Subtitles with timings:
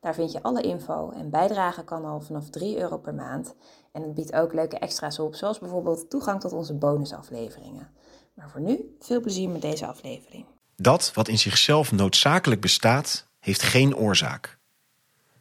[0.00, 3.54] Daar vind je alle info en bijdragen kan al vanaf 3 euro per maand.
[3.92, 7.90] En het biedt ook leuke extra's op, zoals bijvoorbeeld toegang tot onze bonusafleveringen.
[8.34, 10.44] Maar voor nu, veel plezier met deze aflevering.
[10.76, 14.58] Dat wat in zichzelf noodzakelijk bestaat, heeft geen oorzaak.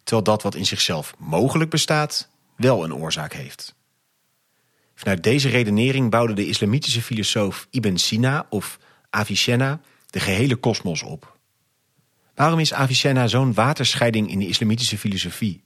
[0.03, 3.75] Terwijl dat wat in zichzelf mogelijk bestaat, wel een oorzaak heeft.
[4.95, 8.79] Vanuit deze redenering bouwde de islamitische filosoof Ibn Sina of
[9.09, 11.38] Avicenna de gehele kosmos op.
[12.39, 15.63] Waarom is Avicenna zo'n waterscheiding in de islamitische filosofie?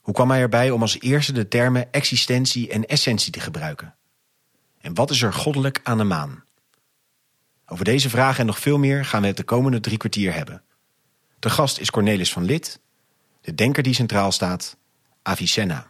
[0.00, 3.94] Hoe kwam hij erbij om als eerste de termen existentie en essentie te gebruiken?
[4.80, 6.44] En wat is er goddelijk aan de maan?
[7.66, 10.62] Over deze vragen en nog veel meer gaan we het de komende drie kwartier hebben.
[11.38, 12.80] De gast is Cornelis van Lid,
[13.40, 14.76] de denker die centraal staat,
[15.22, 15.86] Avicenna.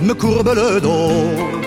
[0.00, 1.64] Me courbent le dos.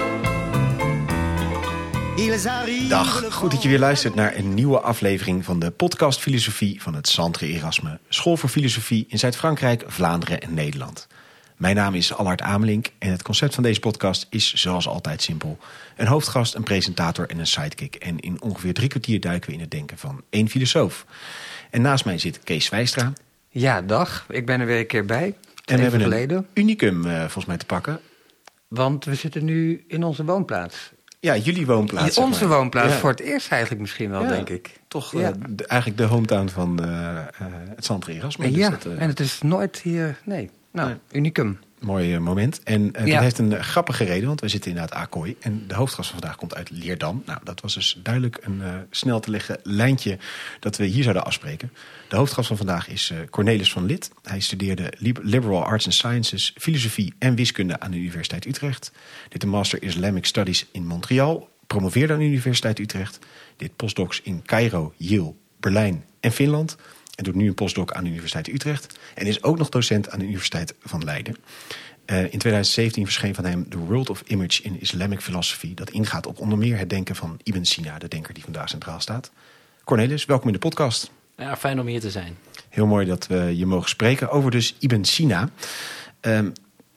[2.89, 6.94] Dag, goed dat je weer luistert naar een nieuwe aflevering van de podcast Filosofie van
[6.94, 11.08] het Centre Erasme, School voor Filosofie in Zuid-Frankrijk, Vlaanderen en Nederland.
[11.58, 15.58] Mijn naam is Allard Amelink en het concept van deze podcast is zoals altijd simpel.
[15.97, 17.95] Een hoofdgast, een presentator en een sidekick.
[17.95, 21.05] En in ongeveer drie kwartier duiken we in het denken van één filosoof.
[21.69, 23.14] En naast mij zit Kees Wijstra.
[23.49, 24.25] Ja, dag.
[24.30, 25.25] Ik ben er weer een keer bij.
[25.25, 26.38] En Even we hebben geleden.
[26.38, 27.99] een unicum eh, volgens mij te pakken.
[28.69, 30.91] Want we zitten nu in onze woonplaats.
[31.19, 32.13] Ja, jullie woonplaats.
[32.15, 32.57] zeg onze maar.
[32.57, 32.99] woonplaats Ja.
[32.99, 34.79] voor het eerst eigenlijk misschien wel, Ja, denk ik.
[34.87, 37.25] Toch eh, de- eigenlijk de hometown van eh, eh,
[37.75, 38.47] het Centre Erasme.
[38.49, 40.19] Dus ja, dat, eh, en het is nooit hier...
[40.25, 40.97] Nee, nou, Nee.
[41.11, 41.59] unicum.
[41.79, 42.63] Mooi eh, moment.
[42.63, 43.13] En eh, Ja.
[43.13, 45.35] dat heeft een eh, grappige reden, want we zitten inderdaad Akkooi.
[45.39, 47.23] En de hoofdgast van vandaag komt uit Leerdam.
[47.25, 50.17] Nou, dat was dus duidelijk een snel te leggen lijntje
[50.59, 51.71] dat we hier zouden afspreken.
[52.09, 54.11] De hoofdgast van vandaag is Cornelis van Lid.
[54.23, 58.91] Hij studeerde Lib- Liberal Arts and Sciences, filosofie en wiskunde aan de Universiteit Utrecht.
[59.29, 61.49] Dit een Master Islamic Studies in Montreal.
[61.67, 63.19] Promoveerde aan de Universiteit Utrecht.
[63.57, 66.77] Dit postdocs in Cairo, Yale, Berlijn en Finland.
[67.19, 68.99] En doet nu een postdoc aan de Universiteit Utrecht.
[69.15, 71.35] En is ook nog docent aan de Universiteit van Leiden.
[72.05, 75.73] Eh, in 2017 verscheen van hem The World of Image in Islamic Philosophy.
[75.73, 78.99] Dat ingaat op onder meer het denken van Ibn Sina, de denker die vandaag centraal
[78.99, 79.31] staat.
[79.83, 81.11] Cornelis, welkom in de podcast.
[81.37, 82.37] Ja, fijn om hier te zijn.
[82.69, 85.49] Heel mooi dat we je mogen spreken over dus Ibn Sina.
[86.19, 86.49] Ehm,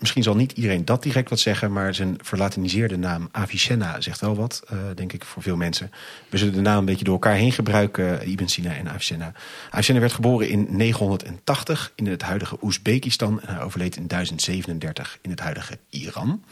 [0.03, 4.37] misschien zal niet iedereen dat direct wat zeggen, maar zijn verlatiniseerde naam Avicenna zegt wel
[4.37, 5.91] wat, eh, denk ik, voor veel mensen.
[6.29, 9.33] We zullen de naam een beetje door elkaar heen gebruiken, eh, Ibn Sina en Avicenna.
[9.71, 15.31] Avicenna werd geboren in 980 in het huidige Oezbekistan en hij overleed in 1037 in
[15.31, 16.45] het huidige Iran.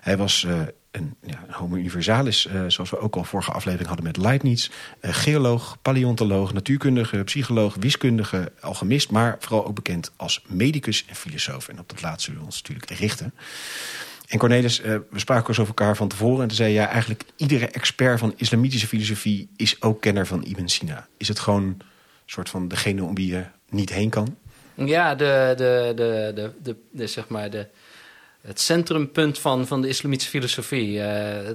[0.00, 0.60] Hij was eh,
[0.94, 4.70] een, ja, homo universalis, eh, zoals we ook al vorige aflevering hadden met Leibniz.
[5.00, 9.10] Eh, geoloog, paleontoloog, natuurkundige, psycholoog, wiskundige, alchemist...
[9.10, 11.68] maar vooral ook bekend als medicus en filosoof.
[11.68, 13.34] En op dat laatste zullen we ons natuurlijk richten.
[14.28, 16.42] En Cornelis, eh, we spraken eens over elkaar van tevoren...
[16.42, 19.48] en toen zei ja, eigenlijk iedere expert van islamitische filosofie...
[19.56, 21.06] is ook kenner van Ibn Sina.
[21.16, 21.82] Is het gewoon een
[22.26, 24.36] soort van degene om wie je niet heen kan?
[24.74, 27.66] Ja, de, de, de, de, de, zeg maar de,
[28.46, 31.00] het centrumpunt van, van de islamitische filosofie.
[31.00, 31.54] Eh, eh,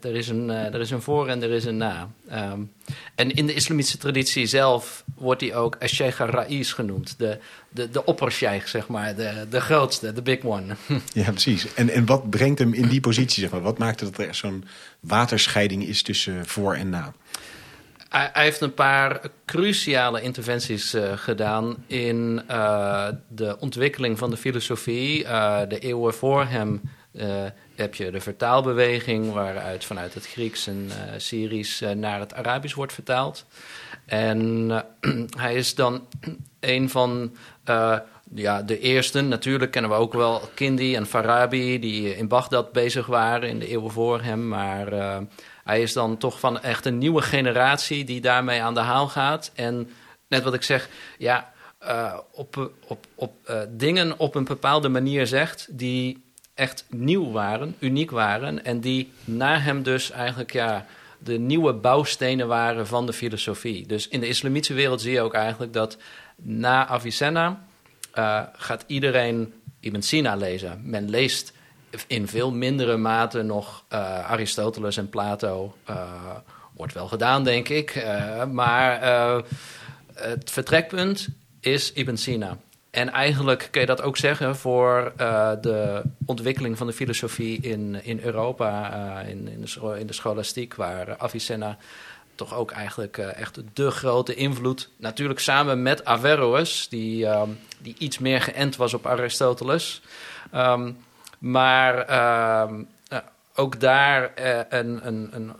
[0.00, 2.10] er, is een, eh, er is een voor en er is een na.
[2.28, 2.60] Ehm,
[3.14, 7.14] en in de islamitische traditie zelf wordt hij ook Sheikh al-Ra'is genoemd.
[7.18, 9.16] De, de, de oppersheikh, zeg maar.
[9.16, 10.76] De, de grootste, de big one.
[11.12, 11.74] Ja, precies.
[11.74, 13.42] En, en wat brengt hem in die positie?
[13.42, 13.62] Zeg maar?
[13.62, 14.64] Wat maakt dat er zo'n
[15.00, 17.12] waterscheiding is tussen voor en na?
[18.14, 25.24] Hij, heeft een paar cruciale interventies eh, gedaan in eh, de ontwikkeling van de filosofie.
[25.24, 26.80] Eh, de eeuwen voor hem
[27.74, 33.46] heb je de vertaalbeweging, waaruit vanuit het Grieks en Syrisch naar het Arabisch wordt vertaald.
[34.06, 34.70] En
[35.38, 36.06] hij is dan
[36.60, 37.36] een van
[38.34, 39.20] ja, de eerste.
[39.20, 43.68] Natuurlijk kennen we ook wel Kindi en Farabi, die in Bagdad bezig waren in de
[43.68, 44.48] eeuwen voor hem.
[44.48, 44.92] Maar
[45.64, 49.50] hij is dan toch van echt een nieuwe generatie die daarmee aan de haal gaat.
[49.54, 49.90] En
[50.28, 50.88] net wat ik zeg,
[51.18, 56.24] ja, eh, op, op, op eh, dingen op een bepaalde manier zegt die
[56.54, 58.64] echt nieuw waren, uniek waren.
[58.64, 60.86] En die na hem dus eigenlijk ja,
[61.18, 63.86] de nieuwe bouwstenen waren van de filosofie.
[63.86, 65.96] Dus in de islamitische wereld zie je ook eigenlijk dat
[66.36, 67.64] na Avicenna
[68.12, 70.80] eh, gaat iedereen Ibn Sina lezen.
[70.84, 71.52] Men leest
[72.06, 75.76] in veel mindere mate nog eh, Aristoteles en Plato.
[75.84, 75.96] eh,
[76.72, 77.90] wordt wel gedaan, denk ik.
[77.90, 79.02] Eh, maar
[80.14, 81.28] het vertrekpunt
[81.60, 82.56] is Ibn Sina.
[82.90, 85.12] En eigenlijk kun je dat ook zeggen voor
[85.60, 91.18] de ontwikkeling van de filosofie in, in Europa, in, in, de, in de scholastiek, waar
[91.18, 91.78] Avicenna
[92.34, 97.48] toch ook eigenlijk echt de grote invloed, natuurlijk samen met Averroes, die, ehm,
[97.78, 100.02] die iets meer geënt was op Aristoteles.
[100.50, 100.90] Ehm,
[101.44, 103.18] maar ehm, eh,
[103.54, 105.52] ook daar eh, een, een, een,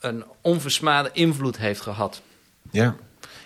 [0.00, 2.22] een onversmade invloed heeft gehad.
[2.70, 2.96] Ja.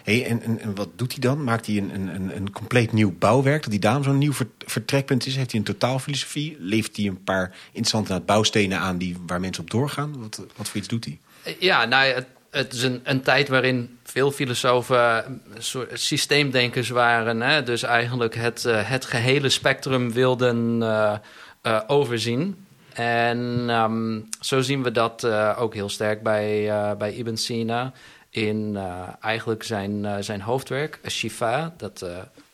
[0.02, 1.44] Hey, en, en, en wat doet hij dan?
[1.44, 3.62] Maakt hij een, een, een, een compleet nieuw bouwwerk?
[3.62, 5.36] Dat hij daarom zo'n nieuw ver- vertrekpunt is?
[5.36, 6.56] Heeft hij een totaalfilosofie?
[6.58, 10.20] Levert hij een paar interessante bouwstenen aan die, waar mensen op doorgaan?
[10.20, 11.18] Wat, wat voor iets doet hij?
[11.58, 17.40] Ja, nou, het, het is een, een tijd waarin veel filosofen soort systeemdenkers waren.
[17.40, 17.62] Hè?
[17.62, 21.14] Dus eigenlijk het, eh, het gehele spectrum wilden eh,
[21.62, 22.66] eh, overzien.
[22.92, 25.24] En ehm, zo zien we dat
[25.56, 27.92] ook heel sterk bij, bij Ibn Sina.
[28.30, 28.78] In
[29.20, 31.74] eigenlijk zijn, zijn hoofdwerk, Shifa.
[31.76, 32.06] Dat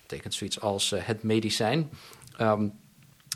[0.02, 1.90] betekent zoiets als het medicijn.
[2.36, 2.66] Ehm,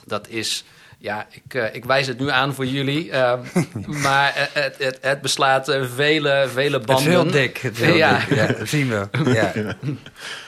[0.06, 0.64] dat is,
[1.02, 3.10] ja, ik, eh, ik wijs het nu aan voor jullie.
[3.10, 3.40] ehm,
[4.02, 7.12] maar het, het, het beslaat eh, vele, vele Het is banden.
[7.12, 7.58] heel dik.
[7.58, 8.19] Het is heel Ja.
[8.19, 8.37] dik.
[8.37, 9.08] Ja, dat zien we.
[9.32, 9.52] Ja.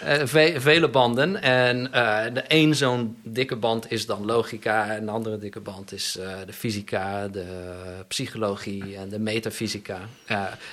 [0.05, 1.43] Eh, ve- vele banden.
[1.43, 1.85] En
[2.35, 4.89] de een zo'n dikke band is dan logica.
[4.91, 7.45] En de andere dikke band is de fysica, de
[8.09, 9.99] psychologie en de metafysica.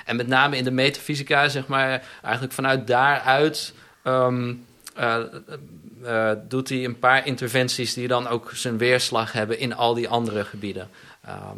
[0.06, 3.74] En met name in de metafysica, zeg maar, eigenlijk vanuit daaruit.
[4.04, 4.54] ehm,
[6.06, 10.09] eh, doet hij een paar interventies die dan ook zijn weerslag hebben in al die
[10.09, 10.89] andere gebieden.
[11.25, 11.57] Ehm,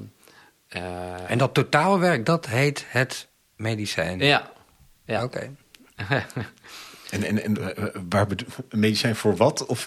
[0.67, 4.19] eh, En dat totaalwerk, dat heet het medicijn.
[4.19, 4.51] ja.
[5.05, 5.23] ja.
[5.23, 5.49] Oké.
[7.13, 8.27] En, en, en eh, waar
[8.69, 9.65] een medicijn voor wat?
[9.65, 9.85] Of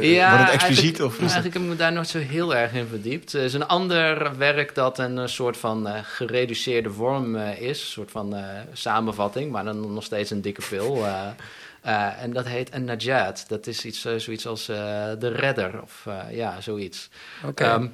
[0.00, 0.84] Ja, wordt het expliciet?
[0.84, 3.32] Eigenlijk, Of eigenlijk heb ik me daar nooit zo heel erg in verdiept.
[3.32, 7.80] Er is een ander werk dat een soort van eh, gereduceerde vorm eh, is.
[7.80, 11.06] Een soort van eh, samenvatting, maar dan nog steeds een dikke pil.
[11.88, 12.22] Eh.
[12.22, 13.44] En dat heet een najat.
[13.48, 14.76] Dat is iets, eh, zoiets als eh,
[15.18, 17.08] de redder of ja, zoiets.
[17.44, 17.64] Oké.
[17.64, 17.88] Ehm,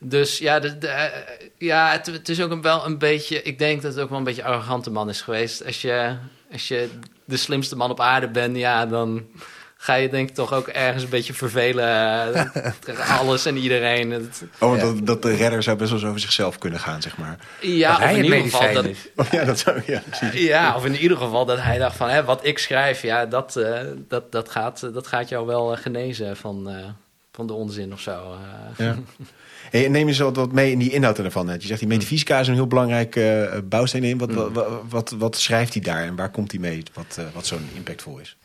[0.00, 1.24] dus ja, de, de,
[1.58, 3.42] ja het, het is ook een, wel een beetje...
[3.42, 5.64] Ik denk dat het ook wel een beetje een arrogante man is geweest.
[5.64, 6.16] Als je,
[6.52, 6.88] als je
[7.24, 9.26] de slimste man op aarde bent, ja, dan
[9.80, 11.84] ga je denk ik toch ook ergens een beetje vervelen
[12.34, 14.10] eh, tegen alles en iedereen.
[14.10, 14.82] Het- Oh, Ja.
[14.82, 17.38] dat, dat de redder zou best wel zo over zichzelf kunnen gaan, zeg maar.
[17.60, 18.86] ja, dat of hij in ieder geval dat.
[19.16, 19.80] Oh, ja, dat zou...
[19.86, 20.02] Ja,
[20.32, 23.56] ja, of in ieder geval dat hij dacht van, hè, wat ik schrijf, ja, dat,
[23.56, 26.76] eh, dat, dat, gaat, dat gaat jou wel eh, genezen van, eh,
[27.32, 28.10] van de onzin of zo.
[28.76, 28.86] eh.
[28.86, 28.96] Ja.
[29.70, 31.46] Hey, neem je zo wat mee in die inhoud ervan.
[31.46, 34.18] Je zegt die metafysica is een heel belangrijke bouwsteen in.
[34.18, 36.82] Wat, wat, wat, wat schrijft hij daar en waar komt hij mee?
[36.92, 38.36] Wat, wat zo'n impactvol is.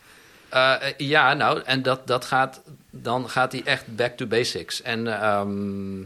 [0.54, 4.82] Eh, ja, nou, en dat, dat gaat, dan gaat hij echt back to basics.
[4.82, 6.04] En ehm,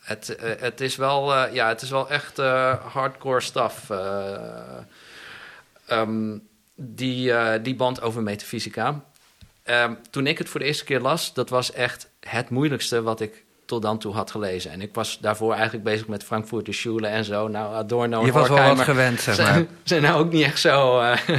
[0.00, 2.36] het, eh, het, is wel, eh, ja, het is wel echt
[2.92, 3.90] hardcore stuff.
[3.90, 4.78] eh,
[5.86, 6.38] ehm,
[6.74, 9.04] die, die band over metafysica.
[9.62, 13.20] Ehm, toen ik het voor de eerste keer las, dat was echt het moeilijkste wat
[13.20, 14.70] ik tot dan toe had gelezen.
[14.70, 17.48] En ik was daarvoor eigenlijk bezig met Frankfurter Schule en zo.
[17.48, 19.46] Nou, Adorno en Je was wel wat gewend, zeg maar.
[19.46, 21.18] zijn, zijn nou ook niet echt zo eh,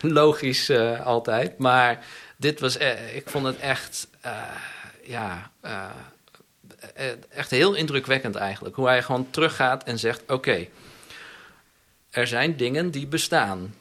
[0.00, 1.58] logisch eh, altijd.
[1.58, 2.04] Maar
[2.36, 4.32] dit was, eh, ik vond het echt, eh,
[5.04, 5.50] ja,
[7.28, 8.76] echt heel indrukwekkend eigenlijk.
[8.76, 10.66] Hoe hij gewoon teruggaat en zegt: Oké,
[12.10, 13.74] er zijn dingen die bestaan.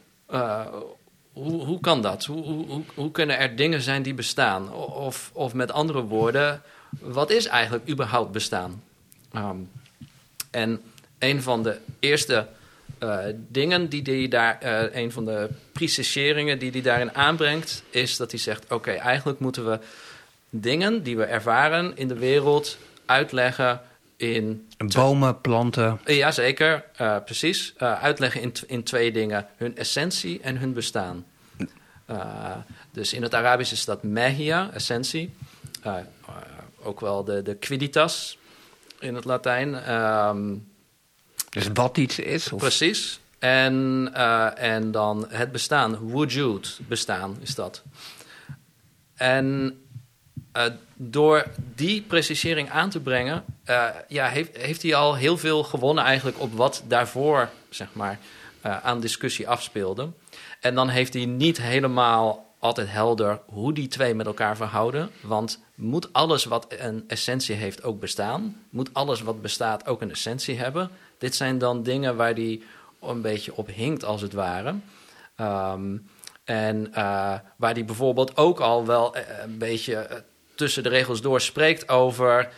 [1.34, 2.26] Hoe, hoe kan dat?
[2.26, 4.74] Hoe, hoe, hoe, hoe kunnen er dingen zijn die bestaan?
[4.74, 6.62] Of, of met andere woorden,
[7.00, 8.84] wat is eigenlijk überhaupt bestaan?
[9.32, 9.56] Ehm,
[10.52, 10.82] en
[11.20, 12.48] een van de eerste
[13.00, 18.18] eh, dingen die hij daar, eh, een van de preciseringen die hij daarin aanbrengt, is
[18.18, 19.80] dat hij zegt: Oké, eigenlijk moeten we
[20.50, 23.82] dingen die we ervaren in de wereld uitleggen
[24.16, 26.00] in Bomen, planten.
[26.04, 27.74] eh, Jazeker, uh, precies.
[27.78, 31.26] Uitleggen in, in twee dingen: hun essentie en hun bestaan.
[32.92, 35.34] Dus in het Arabisch is dat mahia, essentie.
[36.84, 38.38] Ook wel de, de quiditas
[39.00, 39.94] in het Latijn.
[39.96, 40.70] Um,
[41.50, 42.52] dus wat iets is?
[42.52, 42.60] Of?
[42.60, 43.20] Precies.
[43.40, 47.84] En, uh, en dan het bestaan, wujud, bestaan is dat.
[49.16, 49.78] En
[50.58, 50.64] uh,
[50.96, 51.46] door
[51.76, 56.40] die precisering aan te brengen, uh, ja, heeft, heeft hij al heel veel gewonnen eigenlijk
[56.40, 58.20] op wat daarvoor zeg maar,
[58.62, 60.10] aan discussie afspeelde.
[60.60, 65.10] En dan heeft hij niet helemaal altijd helder hoe die twee met elkaar verhouden.
[65.22, 68.62] Want moet alles wat een essentie heeft ook bestaan?
[68.70, 70.90] Moet alles wat bestaat ook een essentie hebben?
[71.18, 72.62] Dit zijn dan dingen waar hij
[73.02, 74.76] een beetje op hinkt, als het ware.
[75.38, 76.10] Um,
[76.44, 76.96] en uh,
[77.56, 80.24] waar hij bijvoorbeeld ook al wel een beetje
[80.56, 82.50] tussen de regels door spreekt over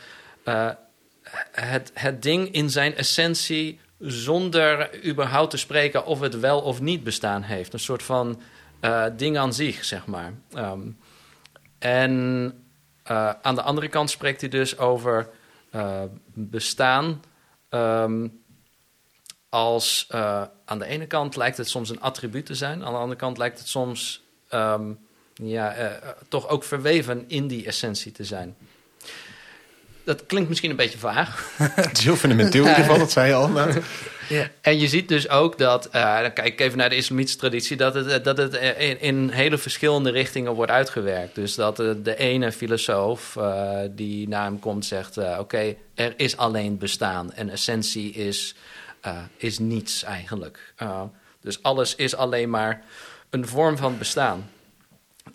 [1.52, 7.04] het, het ding in zijn essentie zonder überhaupt te spreken of het wel of niet
[7.04, 7.74] bestaan heeft.
[7.74, 8.42] Een soort van
[8.84, 10.34] uh, ding aan zich, zeg maar.
[10.56, 10.98] Um,
[11.80, 12.12] en
[13.12, 15.30] uh, aan de andere kant spreekt hij dus over
[15.76, 16.02] uh,
[16.34, 17.24] bestaan
[17.70, 18.42] um,
[19.50, 20.08] als
[20.66, 23.38] aan de ene kant lijkt het soms een attribuut te zijn, aan de andere kant
[23.38, 24.24] lijkt het soms
[24.54, 25.00] um,
[25.34, 28.56] ja, toch ook verweven in die essentie te zijn
[30.04, 31.54] dat klinkt misschien een beetje vaag.
[31.58, 33.50] Het is heel fundamenteel in ieder geval, dat zei je al.
[34.62, 37.78] En je ziet dus ook dat, uh, dan kijk ik even naar de islamitische traditie,
[37.78, 41.36] dat het, dat het in, in hele verschillende richtingen wordt uitgewerkt.
[41.36, 43.38] Dus dat de ene filosoof
[43.92, 48.56] die naar hem komt zegt, oké, er is alleen bestaan en essentie is,
[49.38, 50.74] is niets eigenlijk.
[51.42, 52.84] dus alles is alleen maar
[53.30, 54.50] een vorm van bestaan.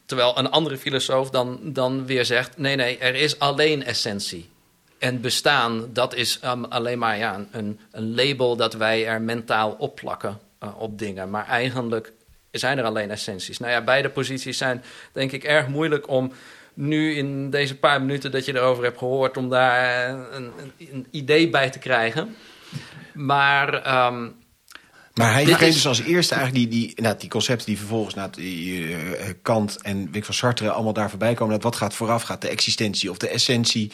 [0.07, 4.49] Terwijl een andere filosoof dan, dan weer zegt: nee, nee, er is alleen essentie.
[4.99, 9.71] En bestaan, dat is um, alleen maar ja, een, een, label dat wij er mentaal
[9.71, 11.31] opplakken uh, op dingen.
[11.31, 12.13] Maar eigenlijk
[12.51, 13.59] zijn er alleen essenties.
[13.59, 16.33] Nou ja, beide posities zijn denk ik erg moeilijk om
[16.75, 21.51] nu in deze paar minuten dat je erover hebt gehoord, om daar een, een idee
[21.51, 22.37] bij te krijgen.
[23.15, 23.75] Maar.
[24.07, 24.37] Um,
[25.15, 28.31] maar hij vergeet dus als eerste eigenlijk die, die, nou, die concepten die vervolgens naar
[28.39, 28.97] uh,
[29.43, 31.55] Kant en Wick van Sartre allemaal daar voorbij komen.
[31.55, 32.23] Dat wat gaat vooraf?
[32.23, 33.93] Gaat de existentie of de essentie?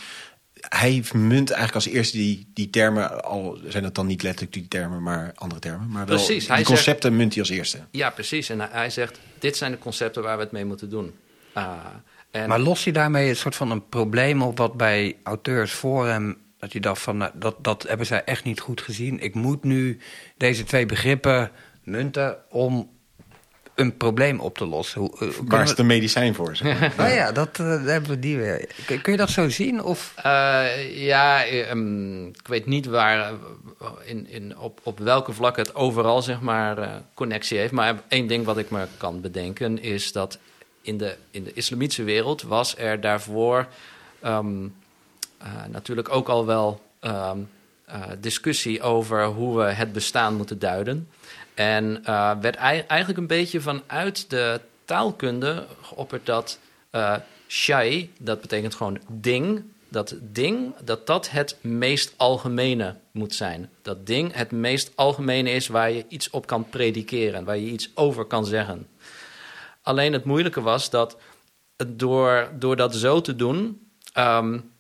[0.69, 4.69] Hij munt eigenlijk als eerste die, die termen, al zijn het dan niet letterlijk die
[4.69, 5.89] termen, maar andere termen.
[5.89, 7.79] Maar wel precies, die concepten zegt, munt hij als eerste.
[7.91, 8.49] Ja, precies.
[8.49, 11.15] En hij zegt, dit zijn de concepten waar we het mee moeten doen.
[11.57, 11.73] Uh,
[12.31, 12.49] en...
[12.49, 16.37] Maar los je daarmee een soort van een probleem op wat bij auteurs voor hem...
[16.59, 19.21] dat je dacht van, nou, dat, dat hebben zij echt niet goed gezien.
[19.21, 19.99] Ik moet nu
[20.37, 21.51] deze twee begrippen
[21.83, 22.91] munten om
[23.75, 25.01] een probleem op te lossen.
[25.01, 25.77] Hoe, uh, Waar is we...
[25.77, 26.57] de medicijn voor?
[26.57, 27.07] Zeg maar.
[27.09, 28.69] oh ja, dat uh, hebben we die weer.
[29.03, 29.83] Kun je dat zo zien?
[29.83, 30.15] Of?
[30.27, 33.33] Uh, ja, um, ik weet niet waar,
[34.05, 37.73] in, in, op, op welke vlak het overal zeg maar, connectie heeft.
[37.73, 40.39] Maar één ding wat ik me kan bedenken is dat
[40.83, 43.67] in de, in de islamitische wereld was er daarvoor
[44.25, 44.75] um,
[45.71, 47.49] natuurlijk ook al wel um,
[48.21, 51.09] discussie over hoe we het bestaan moeten duiden.
[51.55, 56.59] En uh, werd eigenlijk een beetje vanuit de taalkunde geopperd dat
[56.93, 57.17] uh,
[57.49, 63.71] shai, dat betekent gewoon ding, dat ding, dat dat het meest algemene moet zijn.
[63.83, 67.91] Dat ding het meest algemene is waar je iets op kan predikeren, waar je iets
[67.95, 68.89] over kan zeggen.
[69.83, 71.17] Alleen het moeilijke was dat
[71.87, 74.73] door, door dat zo te doen, um,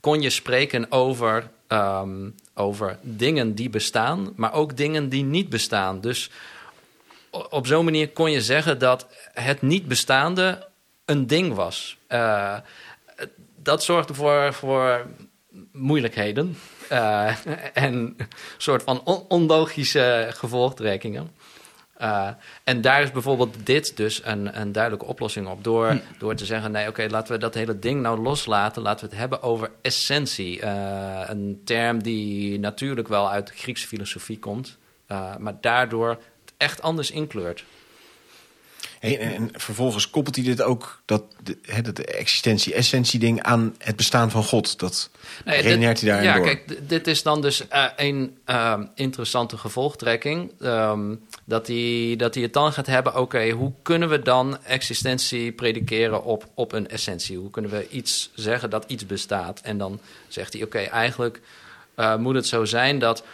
[0.00, 6.00] kon je spreken over um, over dingen die bestaan, maar ook dingen die niet bestaan.
[6.00, 6.30] Dus
[7.50, 10.68] op zo'n manier kon je zeggen dat het niet bestaande
[11.04, 11.98] een ding was.
[12.08, 12.56] Uh,
[13.56, 15.06] dat zorgde voor, voor
[15.72, 16.56] moeilijkheden
[16.92, 17.34] uh,
[17.86, 18.16] en een
[18.56, 21.30] soort van on onlogische gevolgtrekkingen.
[22.00, 22.28] Uh,
[22.64, 25.64] en daar is bijvoorbeeld dit dus een, een duidelijke oplossing op.
[25.64, 25.98] Door, hm.
[26.18, 28.82] door te zeggen, nee, oké, laten we dat hele ding nou loslaten.
[28.82, 30.62] Laten we het hebben over essentie.
[30.62, 34.78] Uh, een term die natuurlijk wel uit de Griekse filosofie komt.
[35.08, 37.64] Uh, maar daardoor het echt anders inkleurt.
[39.14, 44.78] En, vervolgens koppelt hij dit ook, dat, de, dat existentie-essentie-ding, aan het bestaan van God.
[44.78, 45.10] Dat
[45.44, 46.44] nee, redeneert hij daarin ja, door.
[46.44, 50.52] kijk, dit is dan dus uh, een uh, interessante gevolgtrekking.
[50.60, 55.52] Um, dat, hij, dat hij het dan gaat hebben, oké, hoe kunnen we dan existentie
[55.52, 57.38] predikeren op, op een essentie?
[57.38, 59.60] Hoe kunnen we iets zeggen dat iets bestaat?
[59.60, 61.40] En dan zegt hij, oké, eigenlijk
[61.96, 63.24] uh, moet het zo zijn dat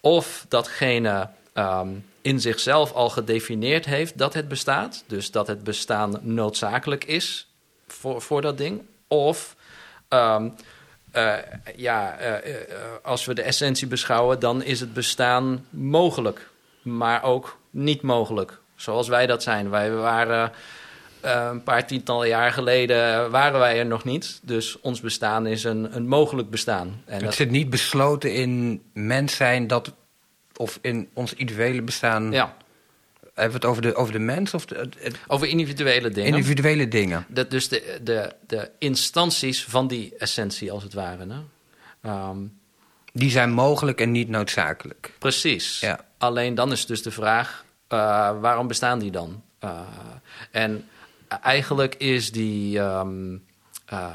[0.00, 1.28] of datgene...
[1.54, 5.04] Um, in zichzelf al gedefinieerd heeft dat het bestaat.
[5.06, 7.48] Dus dat het bestaan noodzakelijk is
[7.86, 8.82] voor, voor dat ding.
[9.08, 9.56] Of
[10.08, 10.54] um,
[11.14, 11.34] uh,
[11.76, 12.56] ja, uh, uh,
[13.02, 16.48] als we de essentie beschouwen, dan is het bestaan mogelijk,
[16.82, 18.58] maar ook niet mogelijk.
[18.74, 19.70] Zoals wij dat zijn.
[19.70, 20.52] Wij waren
[21.20, 24.40] een paar tientallen jaar geleden waren wij er nog niet.
[24.42, 27.02] Dus ons bestaan is een, een mogelijk bestaan.
[27.04, 27.34] En het dat...
[27.34, 29.92] zit niet besloten in mens zijn dat
[30.56, 32.32] of in ons individuele bestaan.
[32.32, 32.56] Ja.
[33.22, 34.54] Hebben we het over de, over de mens?
[34.54, 34.90] Of de,
[35.26, 36.34] over individuele dingen.
[36.34, 37.26] Individuele dingen.
[37.28, 41.26] Dat dus de, de, de instanties van die essentie, als het ware.
[41.28, 41.40] Hè?
[42.10, 42.38] Ehm,
[43.12, 45.12] die zijn mogelijk en niet noodzakelijk.
[45.18, 45.80] Precies.
[45.80, 46.04] Ja.
[46.18, 47.98] Alleen dan is dus de vraag: uh,
[48.40, 49.42] waarom bestaan die dan?
[49.64, 49.80] Uh,
[50.50, 50.88] en
[51.28, 52.78] eigenlijk is die.
[52.78, 53.44] Um,
[53.92, 54.14] uh,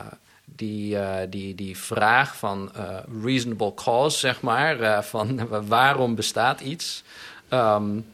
[0.60, 6.62] die, uh, die, die vraag van uh, reasonable cause, zeg maar, uh, van waarom bestaat
[6.62, 7.04] iets,
[7.50, 8.06] um,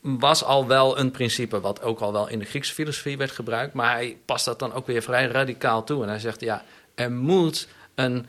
[0.00, 3.74] was al wel een principe wat ook al wel in de Griekse filosofie werd gebruikt,
[3.74, 6.02] maar hij past dat dan ook weer vrij radicaal toe.
[6.02, 8.26] En hij zegt, ja, er moet een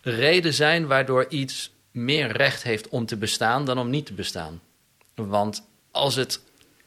[0.00, 4.60] reden zijn waardoor iets meer recht heeft om te bestaan dan om niet te bestaan.
[5.14, 6.40] Want als het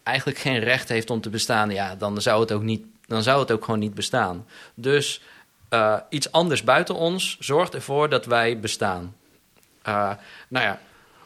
[0.03, 3.39] eigenlijk geen recht heeft om te bestaan, ja, dan zou het ook, niet, dan zou
[3.39, 4.45] het ook gewoon niet bestaan.
[4.74, 5.21] Dus
[5.69, 9.15] uh, iets anders buiten ons zorgt ervoor dat wij bestaan.
[9.88, 10.12] Uh,
[10.47, 10.79] nou ja,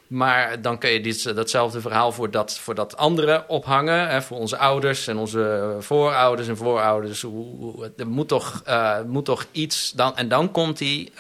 [0.08, 4.08] maar dan kun je dit, datzelfde verhaal voor dat, voor dat andere ophangen.
[4.08, 7.24] Hè, voor onze ouders en onze voorouders en voorouders.
[7.98, 9.92] Er moet toch, uh, moet toch iets.
[9.92, 11.12] Dan, en dan komt hij.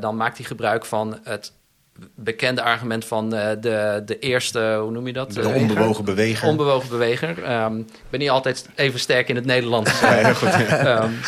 [0.00, 1.52] dan maakt hij gebruik van het
[2.14, 5.32] bekende argument van uh, de, de eerste, hoe noem je dat?
[5.32, 6.48] De onbewogen beweger.
[6.48, 7.62] Onbewogen beweger.
[7.62, 10.00] Um, ik ben niet altijd even sterk in het Nederlands.
[10.00, 10.86] ja, goed.
[10.86, 11.18] um,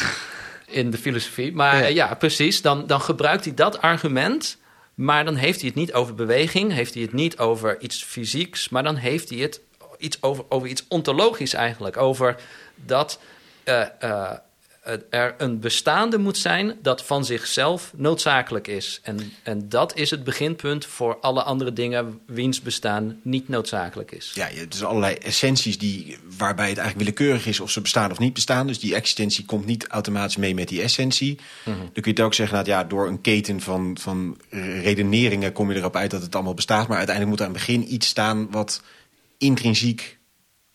[0.67, 1.53] in de filosofie.
[1.53, 2.62] Maar ja, ja precies.
[2.62, 4.59] Dan, dan gebruikt hij dat argument.
[4.95, 6.73] Maar dan heeft hij het niet over beweging.
[6.73, 8.69] Heeft hij het niet over iets fysieks.
[8.69, 9.61] Maar dan heeft hij het
[9.99, 11.97] iets over, over iets ontologisch eigenlijk.
[11.97, 12.37] Over
[12.75, 13.21] dat.
[13.65, 14.31] Uh, uh,
[15.11, 19.01] er een bestaande moet zijn dat van zichzelf noodzakelijk is.
[19.03, 24.33] En, en dat is het beginpunt voor alle andere dingen wiens bestaan niet noodzakelijk is.
[24.35, 28.19] Ja, het is allerlei essenties die, waarbij het eigenlijk willekeurig is of ze bestaan of
[28.19, 28.67] niet bestaan.
[28.67, 31.39] Dus die existentie komt niet automatisch mee met die essentie.
[31.65, 31.79] Mhm.
[31.79, 34.39] Dan kun je ook zeggen, dat ja, door een keten van, van
[34.83, 36.89] redeneringen kom je erop uit dat het allemaal bestaat.
[36.89, 38.83] Maar uiteindelijk moet er aan het begin iets staan wat
[39.39, 40.19] intrinsiek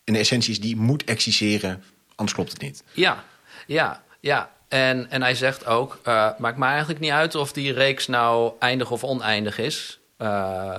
[0.04, 1.82] een essentie is die moet existeren,
[2.14, 2.82] anders klopt het niet.
[2.92, 3.24] Ja,
[3.66, 4.50] ja, ja.
[4.68, 8.52] En, en hij zegt ook, uh, maakt me eigenlijk niet uit of die reeks nou
[8.58, 9.98] eindig of oneindig is.
[10.18, 10.78] Uh,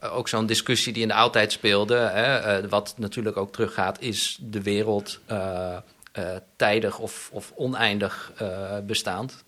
[0.00, 4.38] ook zo'n discussie die in de oudheid speelde, hè, uh, wat natuurlijk ook teruggaat, is
[4.40, 5.20] de wereld
[6.56, 8.32] tijdig of, of oneindig
[8.86, 9.44] bestaand.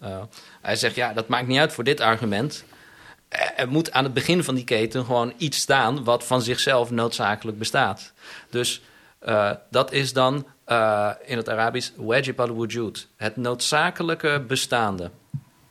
[0.63, 2.65] hij zegt, ja, dat maakt niet uit voor dit argument.
[3.57, 7.59] Er moet aan het begin van die keten gewoon iets staan wat van zichzelf noodzakelijk
[7.59, 8.13] bestaat.
[8.51, 8.83] Dus
[9.71, 15.11] dat is dan uh, in het Arabisch wajib al-wujud, het noodzakelijke bestaande.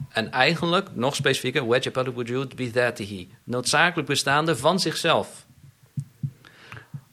[0.10, 5.46] En eigenlijk, nog specifieker, wajib al-wujud bidatihi, noodzakelijk bestaande van zichzelf.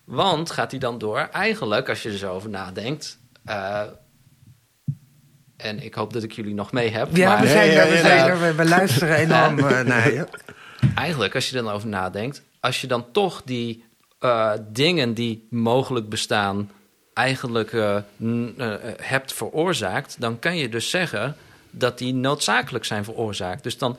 [0.05, 3.19] Want, gaat hij dan door, eigenlijk, als je er zo over nadenkt...
[3.47, 3.83] Uh,
[5.57, 7.17] en ik hoop dat ik jullie nog mee heb.
[7.17, 10.27] Ja, maar, we, zijn, ja, ja, we, zijn we, luisteren enorm uh, naar je.
[10.95, 12.43] Eigenlijk, als je er dan over nadenkt...
[12.61, 13.85] als je dan toch die
[14.21, 16.71] uh, dingen die mogelijk bestaan
[17.21, 21.37] eigenlijk uh, uh, hebt veroorzaakt, dan kan je dus zeggen
[21.71, 23.63] dat die noodzakelijk zijn veroorzaakt.
[23.63, 23.97] Dus dan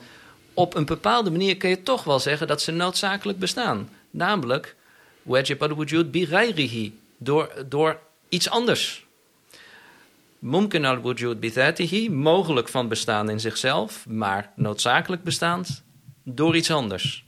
[0.54, 3.88] op een bepaalde manier kun je toch wel zeggen dat ze noodzakelijk bestaan.
[4.10, 4.76] Namelijk,
[5.22, 9.06] wajib al-wujud bi door, door iets anders.
[10.38, 15.82] Mumkin al-wujud bi mogelijk van bestaan in zichzelf, maar noodzakelijk bestaand
[16.24, 17.24] door iets anders.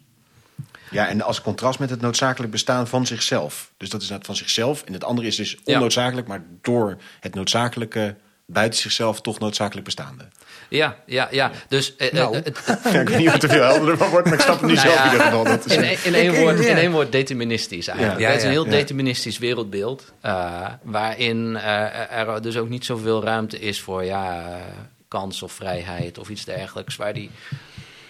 [0.94, 3.70] Ja, en als contrast met het noodzakelijk bestaan van zichzelf.
[3.76, 4.82] Dus dat is het van zichzelf.
[4.82, 8.14] En het andere is dus onnoodzakelijk, maar door het noodzakelijke
[8.46, 10.28] buiten zichzelf toch noodzakelijk bestaande.
[10.68, 11.50] Ja, ja, ja.
[11.68, 12.42] Dus, uh, nou, uh,
[12.92, 14.70] ja, ik weet niet of het te veel helderder van wordt, maar ik snap het
[14.70, 15.44] niet nou zelf ja, in ieder geval.
[15.44, 18.20] Dat is in, in, één woord, in één woord deterministisch eigenlijk.
[18.20, 23.60] Ja, het is een heel deterministisch wereldbeeld, uh, waarin er dus ook niet zoveel ruimte
[23.60, 24.58] is voor ja,
[25.08, 27.30] kans of vrijheid of iets dergelijks, waar die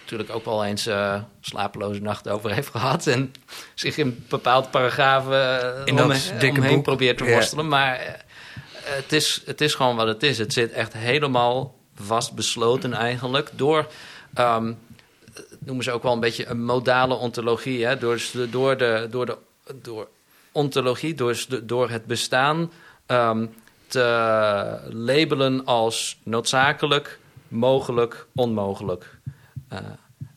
[0.05, 3.07] natuurlijk ook wel eens uh, slapeloze nachten over heeft gehad.
[3.07, 3.33] En
[3.73, 7.67] zich in bepaalde paragrafen uh, in dat dikke omheen probeert te worstelen.
[7.67, 8.07] Maar uh,
[8.83, 10.37] het, is, het is gewoon wat het is.
[10.37, 13.87] Het zit echt helemaal vastbesloten eigenlijk door...
[14.39, 14.77] Um,
[15.59, 17.85] noemen ze ook wel een beetje een modale ontologie.
[17.85, 17.97] Hè?
[17.97, 19.37] Door, door, de, door, de,
[19.81, 20.07] door
[20.51, 22.71] ontologie, door, door het bestaan...
[23.07, 23.53] Um,
[23.87, 29.19] te labelen als noodzakelijk, mogelijk, onmogelijk.
[29.81, 29.87] Uh,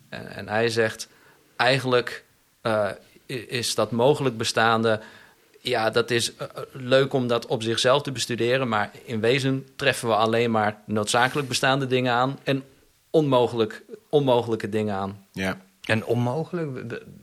[0.08, 1.08] en, en, hij zegt,
[1.56, 2.24] eigenlijk
[2.62, 2.88] uh,
[3.26, 5.00] is dat mogelijk bestaande...
[5.60, 8.68] Ja, dat is uh, leuk om dat op zichzelf te bestuderen...
[8.68, 12.38] maar in wezen treffen we alleen maar noodzakelijk bestaande dingen aan...
[12.42, 12.62] en
[13.10, 15.26] onmogelijk, onmogelijke dingen aan.
[15.32, 15.58] Ja.
[15.88, 16.70] En onmogelijk?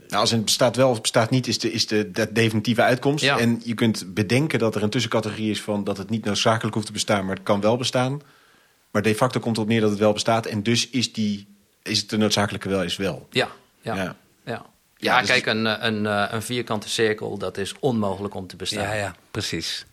[0.07, 3.23] Nou, als het bestaat wel of bestaat niet, is de, is de, de definitieve uitkomst.
[3.23, 3.39] Ja.
[3.39, 6.87] En je kunt bedenken dat er een tussencategorie is van dat het niet noodzakelijk hoeft
[6.87, 8.21] te bestaan, maar het kan wel bestaan.
[8.91, 10.45] Maar de facto komt het op neer dat het wel bestaat.
[10.45, 11.54] En dus is die
[11.85, 13.27] is het de noodzakelijke wel is wel.
[13.29, 13.49] Ja,
[13.81, 14.15] ja, ja.
[14.45, 14.65] ja.
[14.97, 18.83] ja dus kijk, een, een, eh, een vierkante cirkel, dat is onmogelijk om te bestaan.
[18.83, 19.85] Ja, ja, precies.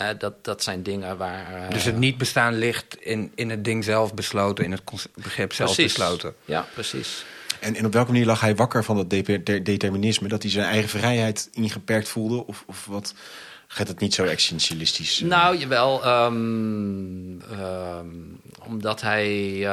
[0.00, 1.62] Uh, dat, dat zijn dingen waar...
[1.62, 4.82] Uh, dus het niet bestaan ligt in, in het ding zelf besloten, in het
[5.14, 5.94] begrip zelf precies.
[5.94, 6.34] besloten.
[6.44, 7.24] Ja, precies.
[7.60, 10.28] En, en op welke manier lag hij wakker van dat de de determinisme?
[10.28, 12.46] Dat hij zijn eigen vrijheid ingeperkt voelde?
[12.46, 13.14] Of, of wat
[13.66, 15.20] gaat het niet zo existentialistisch?
[15.20, 16.06] Nou, jawel.
[16.06, 19.66] Um, um, omdat hij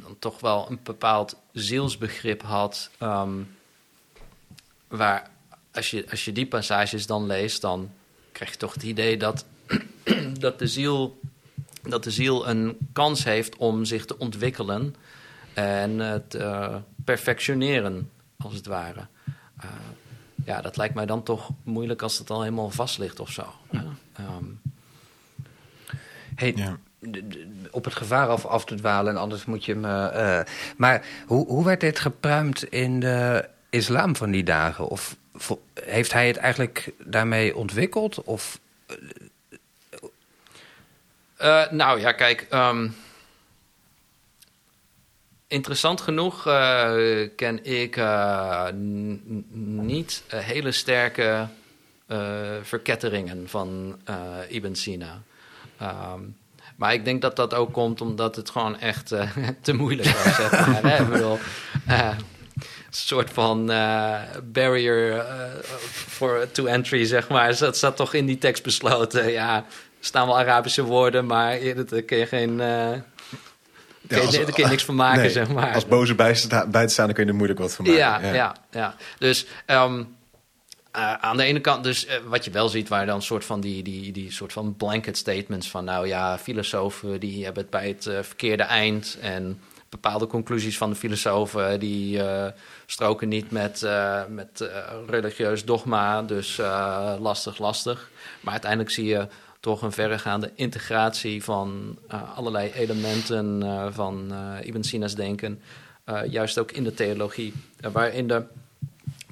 [0.00, 2.90] dan toch wel een bepaald zielsbegrip had.
[3.00, 3.56] Um,
[4.88, 5.30] waar
[5.72, 7.90] als je, als je die passages dan leest, dan
[8.32, 9.44] krijg je toch het idee dat,
[10.38, 11.20] dat, de ziel,
[11.82, 14.94] dat de ziel een kans heeft om zich te ontwikkelen.
[15.54, 19.06] En het, uh, perfectioneren, als het ware.
[19.64, 19.70] Uh,
[20.44, 23.54] ja, dat lijkt mij dan toch moeilijk als het al helemaal vast ligt of zo.
[23.70, 23.84] Ja.
[24.20, 24.60] Um,
[26.34, 26.78] hey, ja.
[27.70, 30.12] Op het gevaar af, af te dwalen en anders moet je me...
[30.14, 34.88] Uh, maar hoe, hoe werd dit gepruimd in de islam van die dagen?
[34.88, 35.16] Of
[35.74, 38.22] heeft hij het eigenlijk daarmee ontwikkeld?
[38.22, 38.58] Of...
[41.40, 42.46] Uh, nou ja, kijk...
[42.50, 42.94] Um,
[45.46, 46.42] interessant genoeg
[47.36, 48.00] ken ik
[49.52, 51.48] niet hele sterke
[52.62, 53.98] verketteringen van
[54.48, 55.22] Ibn Sina.
[55.82, 56.36] Um,
[56.82, 59.12] maar ik denk dat dat ook komt omdat het gewoon echt
[59.62, 60.34] te moeilijk was.
[60.34, 61.02] zeg maar, hè?
[61.02, 61.38] Ik bedoel,
[61.86, 62.16] een
[62.90, 64.14] soort van uh,
[64.52, 65.14] barrier
[66.20, 67.58] uh, to entry, zeg maar.
[67.58, 69.30] Dat zat toch in die tekst besloten.
[69.30, 69.64] Ja,
[70.00, 72.50] staan wel Arabische woorden, maar daar kun je geen...
[72.50, 72.92] Uh,
[74.08, 75.74] ja, als, daar kun je niks van maken, nee, zeg maar.
[75.74, 78.00] Als boze buitenstaander kun je er moeilijk wat van maken.
[78.00, 78.56] Ja, ja, ja.
[78.70, 78.94] ja.
[79.18, 79.46] Dus...
[79.66, 80.20] Um,
[80.96, 83.60] uh, aan de ene kant, dus uh, wat je wel ziet, waar dan soort van
[83.60, 87.88] die, die, die soort van blanket statements van, nou ja, filosofen die hebben het bij
[87.88, 92.20] het uh, verkeerde eind en bepaalde conclusies van de filosofen die
[92.86, 93.86] stroken niet met,
[94.28, 94.70] met
[95.06, 96.56] religieus dogma, dus
[97.18, 98.10] lastig, lastig.
[98.40, 99.26] Maar uiteindelijk zie je
[99.60, 101.98] toch een verregaande integratie van
[102.34, 105.60] allerlei elementen van Ibn Sina's denken,
[106.28, 107.52] juist ook in de theologie,
[107.92, 108.44] waarin de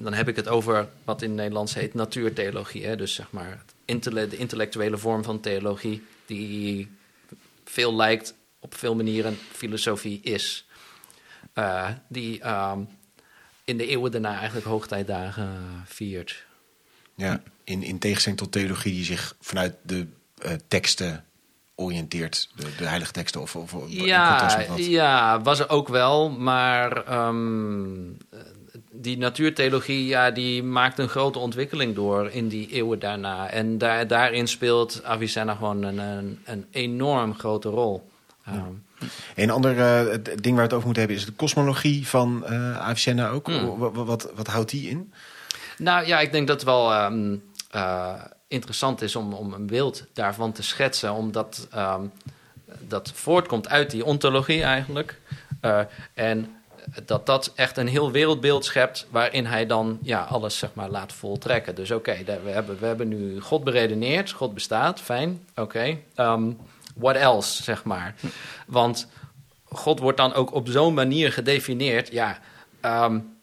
[0.03, 2.85] dan heb ik het over wat in het Nederlands heet natuurtheologie.
[2.85, 2.95] Hè?
[2.95, 6.91] Dus zeg maar de intellectuele vorm van theologie, die
[7.65, 10.65] veel lijkt op veel manieren filosofie is.
[11.55, 12.77] Uh, die uh,
[13.63, 15.49] in de eeuwen daarna eigenlijk hoogtijdagen
[15.85, 16.45] viert.
[17.15, 20.07] Ja, in, in tegenstelling tot theologie die zich vanuit de
[20.45, 21.25] uh, teksten
[21.75, 28.17] oriënteert, de, de, heilige teksten of, of ja, ja, was er ook wel, maar um,
[28.91, 33.49] die natuurtheologie ja, die maakt een grote ontwikkeling door in die eeuwen daarna.
[33.49, 38.09] En daar, daarin speelt Avicenna gewoon een, een, een enorm grote rol.
[39.35, 42.77] Een ander uh, ding waar we het over moeten hebben is de kosmologie van uh,
[42.77, 43.47] Avicenna ook.
[43.47, 43.77] Hmm.
[43.77, 45.13] Wat, wat, wat, houdt die in?
[45.77, 47.43] Nou ja, ik denk dat het wel um,
[47.75, 48.13] uh,
[48.47, 51.13] interessant is om, om een beeld daarvan te schetsen.
[51.13, 52.11] Omdat um,
[52.79, 55.19] dat voortkomt uit die ontologie eigenlijk.
[56.13, 56.55] en
[57.05, 61.13] dat dat echt een heel wereldbeeld schept waarin hij dan ja, alles zeg maar, laat
[61.13, 61.75] voltrekken.
[61.75, 65.97] Dus oké, we, hebben, we hebben nu God beredeneerd, God bestaat, fijn, oké.
[66.15, 66.57] Um,
[66.95, 68.15] what else, zeg maar.
[68.67, 69.07] Want
[69.63, 72.39] God wordt dan ook op zo'n manier gedefinieerd, ja,
[72.81, 73.39] um,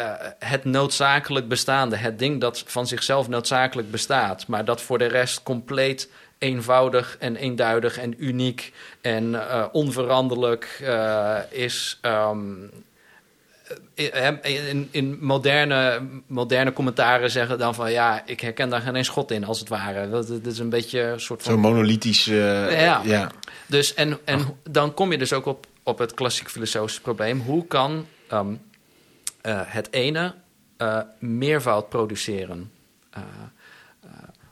[0.00, 5.06] uh, het noodzakelijk bestaande, het ding dat van zichzelf noodzakelijk bestaat, maar dat voor de
[5.06, 11.98] rest compleet eenvoudig en eenduidig en uniek en uh, onveranderlijk uh, is.
[12.02, 12.70] Um,
[13.94, 19.30] in, in, moderne, moderne commentaren zeggen dan van ja, ik herken daar geen eens schot
[19.30, 20.10] in, als het ware.
[20.10, 21.52] Dat, dat is een beetje een soort van.
[21.52, 22.26] Zo monolithisch.
[22.26, 23.00] Uh, ja.
[23.04, 23.30] ja.
[23.66, 27.40] Dus en, en dan kom je dus ook op, op het klassiek filosofische probleem.
[27.40, 28.60] Hoe kan um,
[29.42, 30.34] uh, het ene
[30.78, 32.70] uh, meervoud produceren?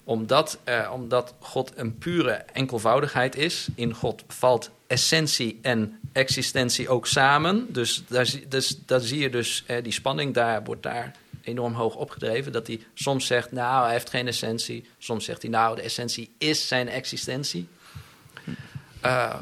[0.06, 0.58] Omdat,
[0.92, 3.68] omdat God een pure enkelvoudigheid is.
[3.74, 7.72] In God valt essentie en existentie ook samen.
[7.72, 12.52] Dus daar, dus, zie je dus eh, die spanning, daar wordt daar enorm hoog opgedreven.
[12.52, 14.88] Dat hij soms zegt, nou, hij heeft geen essentie.
[14.98, 17.68] Soms zegt hij, nou, de essentie is zijn existentie.
[19.04, 19.34] Uh,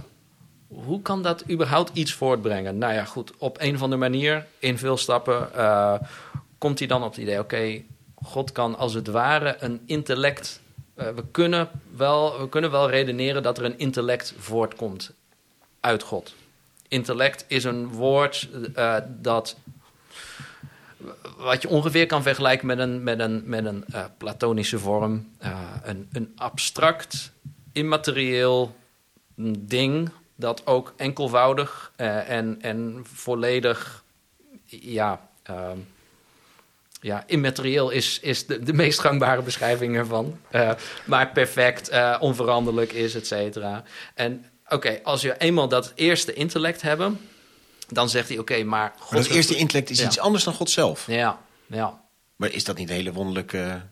[0.69, 2.79] hoe kan dat überhaupt iets voortbrengen?
[2.79, 5.49] Nou ja, goed, op een of andere manier, in veel stappen,
[6.59, 7.39] komt hij dan op het idee...
[7.39, 7.83] oké,
[8.25, 10.61] God kan als het ware een intellect...
[10.97, 15.13] Uh, we, kunnen wel, we kunnen wel redeneren dat er een intellect voortkomt
[15.81, 16.35] uit God.
[16.89, 19.57] Intellect is een woord uh, dat
[21.37, 25.29] wat je ongeveer kan vergelijken met een, met een, met een uh, platonische vorm.
[25.83, 27.33] Een, een abstract,
[27.73, 28.77] immaterieel
[29.59, 34.05] ding dat ook enkelvoudig en, en volledig
[34.67, 35.79] ja, ehm,
[37.05, 40.39] ja, immaterieel is, is de, de meest gangbare beschrijving ervan.
[41.05, 41.91] maar perfect,
[42.21, 43.85] onveranderlijk is, et cetera.
[44.15, 47.21] En oké, als je eenmaal dat eerste intellect hebben,
[47.89, 48.93] dan zegt hij: oké, maar.
[48.99, 51.07] God maar dat eerste intellect is iets anders dan God zelf.
[51.07, 52.03] Ja, ja.
[52.37, 53.83] Maar is dat niet een hele wonderlijke.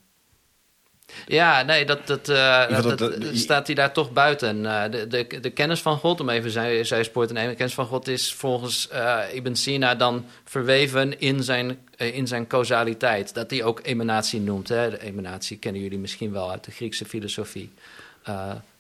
[1.27, 4.65] Ja, nee, dat, dat, uh, dat, dat, staat hij daar toch buiten.
[4.65, 6.51] Uh, de, de, de kennis van God, om even
[6.87, 11.21] zij, spoort te nemen, de kennis van God is volgens uh, Ibn Sina dan verweven
[11.21, 13.35] in zijn, in zijn causaliteit.
[13.35, 14.69] Dat hij ook emanatie noemt.
[14.69, 14.91] Hè.
[14.91, 17.73] De emanatie kennen jullie misschien wel uit de Griekse filosofie.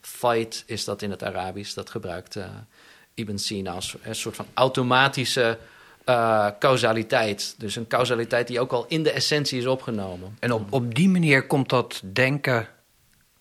[0.00, 1.74] Fight is dat in het Arabisch.
[1.74, 2.38] Dat gebruikt
[3.14, 5.58] Ibn Sina als een soort van automatische
[6.04, 7.54] eh, causaliteit.
[7.58, 10.36] Dus een causaliteit die ook al in de essentie is opgenomen.
[10.40, 12.68] En op, op die manier komt dat denken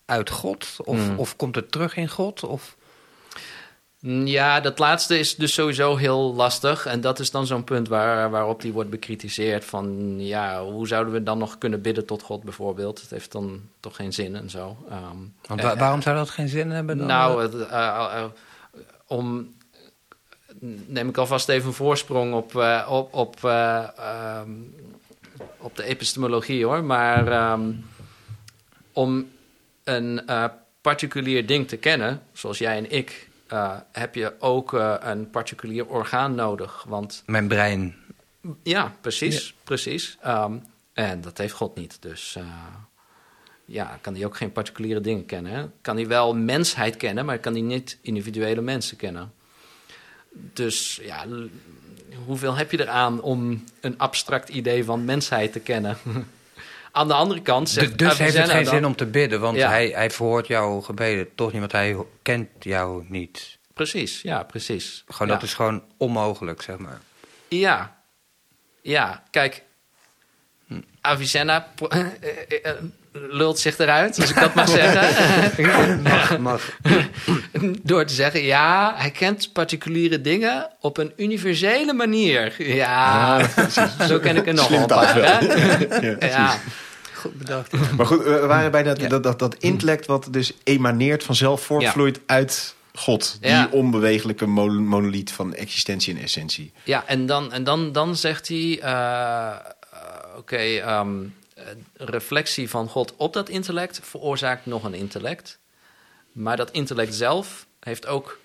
[0.04, 0.76] uit God?
[0.84, 1.18] Of, Hmm.
[1.18, 2.44] of komt het terug in God?
[2.44, 2.76] Of...
[4.00, 6.86] Mm, Ja, dat laatste is dus sowieso heel lastig.
[6.86, 9.64] En dat is dan zo'n punt waar, waarop die wordt bekritiseerd.
[9.64, 13.00] Van ja, hoe zouden we dan nog kunnen bidden tot God bijvoorbeeld?
[13.00, 14.76] Het heeft dan toch geen zin en zo.
[14.90, 16.98] Ehm, Want eh, wa- waarom zou dat geen zin hebben?
[16.98, 17.06] Dan?
[17.06, 18.24] Nou, eh,
[19.06, 19.54] om.
[20.86, 24.50] Neem ik alvast even een voorsprong op, eh, op, op, eh, ehm,
[25.58, 26.84] op de epistemologie hoor.
[26.84, 27.72] Maar ehm,
[28.92, 29.30] om
[29.84, 30.44] een eh,
[30.80, 36.34] particulier ding te kennen, zoals jij en ik, eh, heb je ook een particulier orgaan
[36.34, 36.84] nodig.
[36.88, 37.94] Want Mijn brein.
[38.62, 40.16] ja, precies, precies.
[40.20, 40.52] Ehm,
[40.92, 41.96] en dat heeft God niet.
[42.02, 42.44] Dus eh,
[43.64, 45.52] ja, kan hij ook geen particuliere dingen kennen.
[45.52, 45.66] Hè?
[45.80, 49.32] Kan hij wel mensheid kennen, maar kan hij niet individuele mensen kennen.
[50.32, 51.24] Dus ja,
[52.26, 55.98] hoeveel heb je eraan om een abstract idee van mensheid te kennen?
[56.92, 59.56] Aan de andere kant zegt Dus, heeft het geen dan- zin om te bidden, want
[59.56, 59.68] Ja.
[59.68, 63.58] hij, hij verhoort jouw gebeden toch niet, want hij kent jou niet.
[63.74, 65.04] Precies, ja, precies.
[65.08, 65.34] Gewoon, ja.
[65.34, 67.00] Dat is gewoon onmogelijk, zeg maar.
[67.48, 67.96] Ja.
[68.82, 69.62] Ja, kijk.
[71.00, 71.72] Avicenna
[73.12, 76.02] lult zich eruit, als ik dat mag zeggen.
[76.02, 76.70] mag, mag.
[77.82, 82.54] Door te zeggen, ja, hij kent particuliere dingen op een universele manier.
[82.74, 83.48] Ja,
[84.08, 85.18] zo ken ik er nog Slim paar.
[86.20, 86.56] Ja,
[87.14, 87.72] Goed bedacht.
[87.96, 89.08] Maar goed, we waren bij dat, Ja.
[89.08, 93.36] dat, dat, dat intellect wat dus emaneert vanzelf voortvloeit uit God.
[93.40, 93.68] Die Ja.
[93.70, 96.72] onbewegelijke mo- monoliet van existentie en essentie.
[96.84, 99.54] ja en, dan, en dan, dan zegt hij, eh, eh,
[100.36, 101.28] oké, ehm, eh,
[101.94, 105.58] reflectie van God op dat intellect veroorzaakt nog een intellect.
[106.32, 108.38] Maar dat intellect zelf heeft ook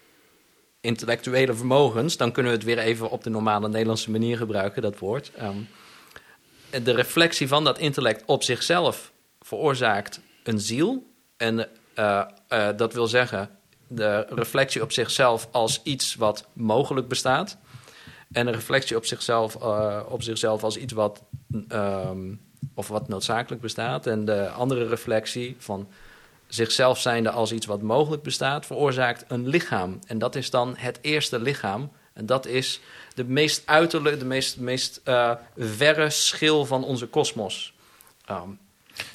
[0.81, 2.17] intellectuele vermogens.
[2.17, 5.31] Dan kunnen we het weer even op de normale Nederlandse manier gebruiken, dat woord.
[5.35, 5.57] Ehm,
[6.83, 11.11] de reflectie van dat intellect op zichzelf veroorzaakt een ziel.
[11.37, 13.49] En eh, eh, dat wil zeggen,
[13.87, 17.57] de reflectie op zichzelf als iets wat mogelijk bestaat.
[18.31, 21.23] En de reflectie op zichzelf, eh, op zichzelf als iets wat,
[21.67, 22.33] ehm,
[22.73, 24.07] of wat noodzakelijk bestaat.
[24.07, 25.87] En de andere reflectie van
[26.47, 29.99] zichzelf zijnde als iets wat mogelijk bestaat, veroorzaakt een lichaam.
[30.07, 31.91] En dat is dan het eerste lichaam.
[32.13, 32.79] En dat is
[33.15, 37.73] de meest uiterlijke, de meest, meest eh, verre schil van onze kosmos.
[38.25, 38.49] Ehm,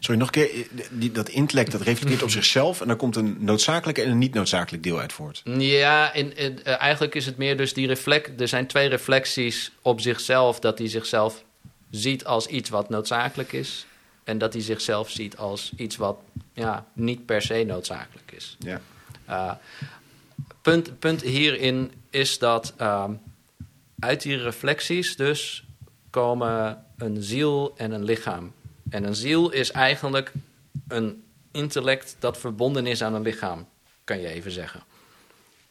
[0.01, 0.67] Sorry, nog een keer.
[0.91, 2.81] Die, dat intellect dat reflecteert op zichzelf.
[2.81, 5.43] En dan komt een noodzakelijk en een niet noodzakelijk deel uit voort.
[5.45, 8.41] Ja, in, in- eh, eigenlijk is het meer dus die reflect.
[8.41, 10.61] Er zijn twee reflecties op zichzelf.
[10.61, 11.45] Dat hij zichzelf
[11.93, 13.87] ziet als iets wat noodzakelijk is.
[14.25, 16.19] En dat hij zichzelf ziet als iets wat
[16.53, 18.57] ja, niet per se noodzakelijk is.
[18.59, 18.81] Ja.
[19.29, 19.53] Uh,
[20.63, 23.13] punt, punt hierin is dat ehm,
[23.99, 25.65] uit die reflecties dus
[26.11, 28.53] komen een ziel en een lichaam.
[28.91, 30.33] En een ziel is eigenlijk
[30.89, 33.69] een intellect dat verbonden is aan een lichaam,
[34.05, 34.83] kan je even zeggen.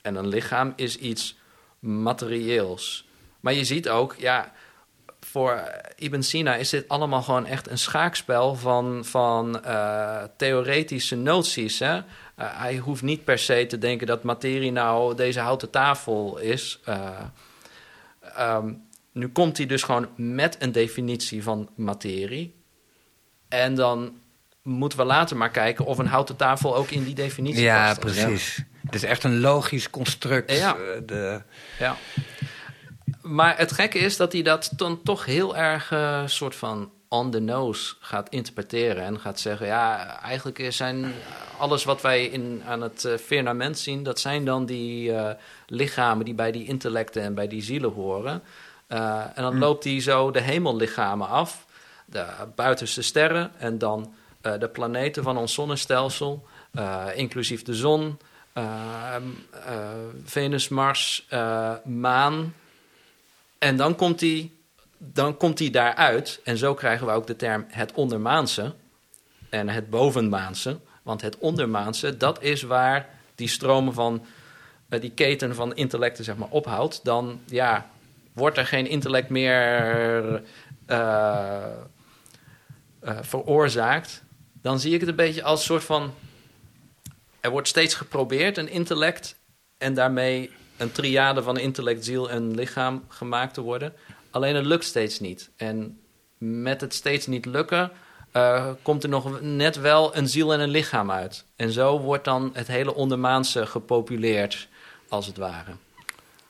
[0.02, 1.36] En een lichaam is iets
[1.80, 3.06] materieels.
[3.40, 4.54] Maar je ziet ook, ja,
[5.32, 5.64] voor
[5.96, 11.80] Ibn Sina is dit allemaal gewoon echt een schaakspel van, van eh, theoretische noties.
[11.80, 11.96] Hè?
[11.96, 12.04] Eh,
[12.36, 16.80] hij hoeft niet per se te denken dat materie nou deze houten tafel is.
[16.86, 17.10] Eh,
[18.36, 18.74] ehm,
[19.12, 22.56] nu komt hij dus gewoon met een definitie van materie.
[23.50, 24.14] En dan
[24.64, 28.00] moeten we later maar kijken of een houten tafel ook in die definitie Ja, past.
[28.00, 28.64] precies.
[28.86, 30.58] Het is echt een logisch construct.
[30.58, 30.76] Ja.
[30.76, 31.42] eh, De,
[31.80, 31.96] Ja.
[33.22, 37.32] Maar het gekke is dat hij dat dan toch heel erg eh, soort van on
[37.32, 39.04] the nose gaat interpreteren.
[39.04, 41.14] En gaat zeggen, ja, eigenlijk zijn
[41.58, 44.04] alles wat wij in, aan het eh, firmament zien...
[44.04, 45.36] dat zijn dan die eh,
[45.68, 48.42] lichamen die bij die intellecten en bij die zielen horen.
[48.88, 51.66] En dan loopt hij zo de hemellichamen af.
[52.06, 56.46] De buitenste sterren en dan de planeten van ons zonnestelsel...
[57.16, 58.18] inclusief de zon...
[60.26, 61.28] Venus, Mars,
[61.84, 62.54] maan.
[63.62, 64.52] En dan komt hij
[64.98, 66.40] dan komt hij daaruit.
[66.44, 68.74] En zo krijgen we ook de term het ondermaanse
[69.50, 70.80] en het bovenmaanse.
[71.04, 74.26] Want het ondermaanse, dat is waar die stromen van
[74.90, 77.04] eh, die keten van intellecten zeg maar ophoudt.
[77.04, 77.90] Dan ja,
[78.34, 80.44] wordt er geen intellect meer
[80.86, 81.64] eh,
[83.00, 84.24] eh, veroorzaakt.
[84.62, 86.14] Dan zie ik het een beetje als een soort van
[87.40, 89.40] er wordt steeds geprobeerd een intellect
[89.78, 93.94] en daarmee een triade van intellect, ziel en lichaam gemaakt te worden.
[94.32, 95.50] Alleen het lukt steeds niet.
[95.56, 96.00] En
[96.38, 97.92] met het steeds niet lukken
[98.32, 101.46] eh, komt er nog net wel een ziel en een lichaam uit.
[101.56, 104.68] En zo wordt dan het hele ondermaanse gepopuleerd,
[105.10, 105.72] als het ware.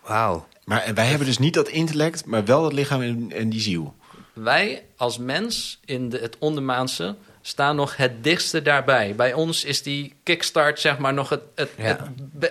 [0.02, 0.48] Wauw.
[0.66, 3.96] Maar wij hebben dus niet dat intellect, maar wel dat lichaam en, en die ziel.
[4.34, 9.16] Wij als mens in de, het ondermaanse staan nog het dichtste daarbij.
[9.16, 11.84] Bij ons is die kickstart zeg maar nog het, het, Ja.
[11.84, 12.00] het,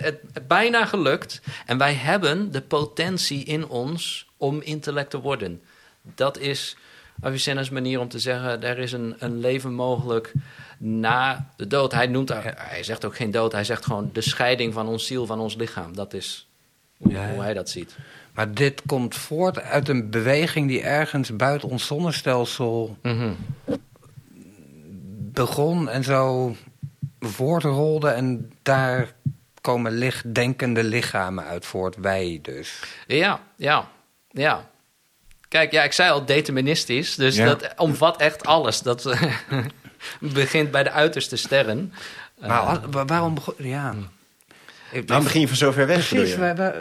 [0.03, 1.41] het- het bijna gelukt.
[1.65, 5.61] En wij hebben de potentie in ons om intellect te worden.
[6.01, 6.77] Dat is
[7.21, 8.63] Avicenna's manier om te zeggen...
[8.63, 10.31] er is een, een leven mogelijk
[10.77, 11.91] na de dood.
[11.91, 15.25] Hij, noemt, hij zegt ook geen dood, hij zegt gewoon de scheiding van ons ziel,
[15.25, 15.95] van ons lichaam.
[15.95, 16.47] Dat is
[16.97, 17.33] hoe, Ja, ja.
[17.33, 17.95] hoe hij dat ziet.
[18.33, 23.31] Maar dit komt voort uit een beweging die ergens buiten ons zonnestelsel Mhm.
[25.33, 26.55] Begon en zo
[27.19, 28.09] voortrolde.
[28.09, 29.13] En daar
[29.61, 32.79] komen lichtdenkende lichamen uit voort, wij dus.
[33.07, 33.87] Ja, ja,
[34.29, 34.69] ja.
[35.47, 37.45] Kijk, ja, ik zei al deterministisch, dus Ja.
[37.45, 38.81] dat omvat echt alles.
[38.81, 39.21] Dat eh,
[40.19, 41.93] begint bij de uiterste sterren.
[42.39, 43.53] Maar als- wa- waarom begon...
[43.57, 43.95] Ja.
[44.91, 46.07] Ik- Waarom begin je van zo ver weg?
[46.07, 46.37] Precies, je?
[46.39, 46.75] waar, waar,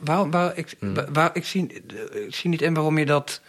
[0.00, 0.94] waarom, waar, ik, Hmm.
[0.94, 1.82] waar- waar- ik, zie,
[2.26, 3.40] ik zie niet in waarom je dat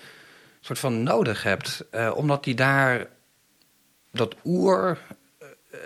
[0.61, 1.85] soort van nodig hebt.
[1.91, 3.07] Eh, omdat die daar
[4.11, 4.97] dat oer...
[5.71, 5.77] eh,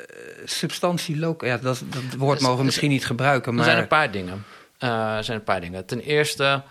[0.46, 1.50] substantie local...
[1.50, 3.66] Ja, dat, dat woord mogen we misschien niet gebruiken, Er maar...
[3.66, 4.46] zijn een paar dingen.
[4.78, 5.86] Eh, er zijn een paar dingen.
[5.86, 6.64] Ten eerste,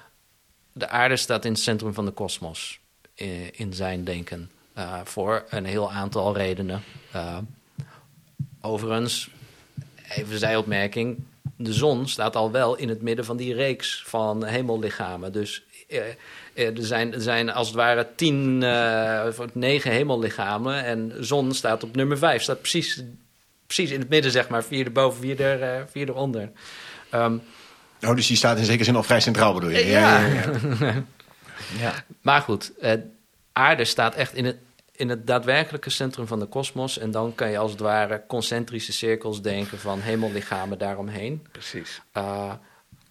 [0.73, 2.81] de aarde staat in het centrum van de kosmos.
[3.15, 4.51] In, in zijn denken.
[4.75, 6.83] Eh, voor een heel aantal redenen.
[7.13, 7.39] Eh,
[8.61, 9.31] overigens,
[10.09, 11.25] even zijopmerking.
[11.57, 15.33] De zon staat al wel in het midden van die reeks van hemellichamen.
[15.33, 16.15] Dus eh, eh,
[16.55, 20.85] er, zijn, er zijn als het ware tien, eh, of negen hemellichamen.
[20.85, 22.43] En de zon staat op nummer vijf.
[22.43, 23.03] Staat precies,
[23.67, 24.65] precies in het midden, zeg maar.
[24.65, 26.51] Vierde boven, vierde, eh, vierde onder.
[27.11, 27.37] Ehm,
[28.07, 29.87] Oh, dus die staat in zekere zin al vrij centraal, bedoel je?
[29.87, 30.21] Ja.
[31.85, 32.05] ja.
[32.21, 32.93] Maar goed, eh,
[33.53, 34.57] aarde staat echt in het,
[34.93, 36.99] in het daadwerkelijke centrum van de kosmos.
[36.99, 41.47] En dan kan je als het ware concentrische cirkels denken van hemellichamen daaromheen.
[41.53, 42.01] Precies.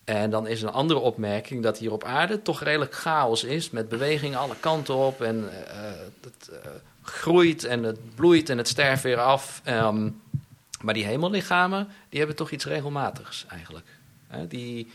[0.04, 3.70] En dan is een andere opmerking dat hier op aarde toch redelijk chaos is.
[3.70, 5.22] Met bewegingen alle kanten op.
[5.22, 5.82] En eh,
[6.22, 9.62] het eh, groeit en het bloeit en het sterft weer af.
[9.64, 10.10] Ehm,
[10.82, 13.88] maar die hemellichamen, die hebben toch iets regelmatigs eigenlijk.
[14.48, 14.92] Die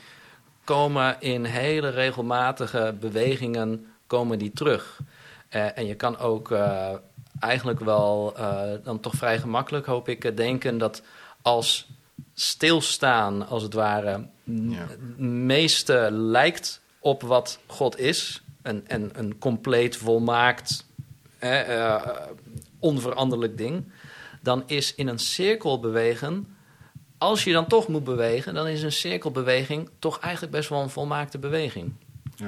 [0.65, 5.01] komen in hele regelmatige bewegingen komen die terug.
[5.49, 6.95] Eh, en je kan ook eh,
[7.41, 11.03] eigenlijk wel eh, dan toch vrij gemakkelijk, hoop ik, eh, denken dat
[11.43, 11.89] als
[12.35, 14.87] stilstaan, als het ware, Ja.
[14.89, 18.43] het meeste lijkt op wat God is.
[18.63, 20.87] En, en een compleet volmaakt,
[21.39, 22.03] eh, eh,
[22.79, 23.93] onveranderlijk ding.
[24.43, 26.57] Dan is in een cirkel bewegen,
[27.19, 30.91] als je dan toch moet bewegen, dan is een cirkelbeweging toch eigenlijk best wel een
[30.91, 31.93] volmaakte beweging.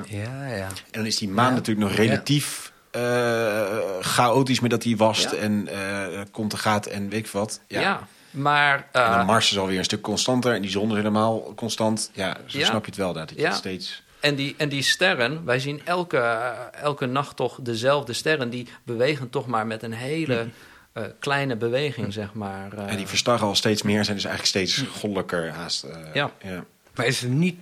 [0.08, 0.66] Ja, ja.
[0.66, 5.36] En dan is die maan natuurlijk nog relatief eh, chaotisch met dat hij wast Ja.
[5.36, 7.60] en eh, komt en gaat en weet ik wat.
[7.68, 8.08] Ja.
[8.30, 8.88] Maar...
[8.92, 12.10] En eh, Mars is alweer een stuk constanter en die zon is helemaal constant.
[12.14, 12.64] Ja, zo Ja.
[12.66, 13.12] snap je het wel.
[13.12, 13.48] Dat Ja.
[13.48, 14.02] het steeds...
[14.20, 16.50] En die, en die sterren, wij zien elke, eh,
[16.82, 18.50] elke nacht toch dezelfde sterren.
[18.50, 20.48] Die bewegen toch maar met een hele
[20.92, 22.72] eh, kleine beweging, zeg maar.
[22.78, 22.90] eh.
[22.90, 25.82] En die verstarren al steeds meer, zijn dus eigenlijk steeds goddelijker haast.
[25.84, 26.30] eh, Ja.
[26.42, 26.64] ja.
[26.94, 27.58] Maar is het niet,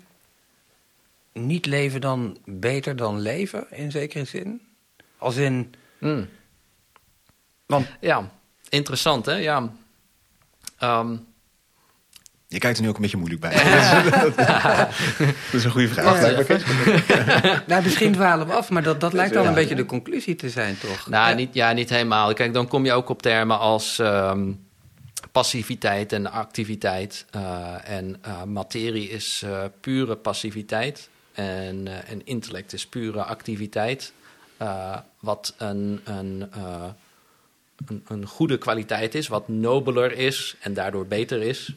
[1.32, 4.60] niet leven dan beter dan leven, in zekere zin?
[5.18, 5.74] Als in...
[5.98, 6.28] Mm.
[7.66, 8.30] Want Ja,
[8.68, 9.72] interessant hè, ja.
[10.78, 11.16] Ehm,
[12.48, 13.52] Je kijkt er nu ook een beetje moeilijk bij.
[15.26, 16.20] dat is een goede vraag.
[17.66, 19.48] nou, misschien dwalen we af, maar dat, dat lijkt al Ja.
[19.48, 21.08] een beetje de conclusie te zijn, toch?
[21.08, 22.32] nou, niet, ja, niet helemaal.
[22.34, 24.52] Kijk, dan kom je ook op termen als ehm,
[25.32, 27.24] passiviteit en activiteit.
[27.30, 31.08] Eh, en eh, materie is eh, pure passiviteit.
[31.32, 34.12] En, eh, en intellect is pure activiteit.
[34.56, 36.84] Eh, wat een, een, eh,
[37.86, 41.74] een, een goede kwaliteit is, wat nobeler is en daardoor beter is.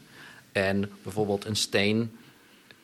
[0.52, 2.12] En bijvoorbeeld een steen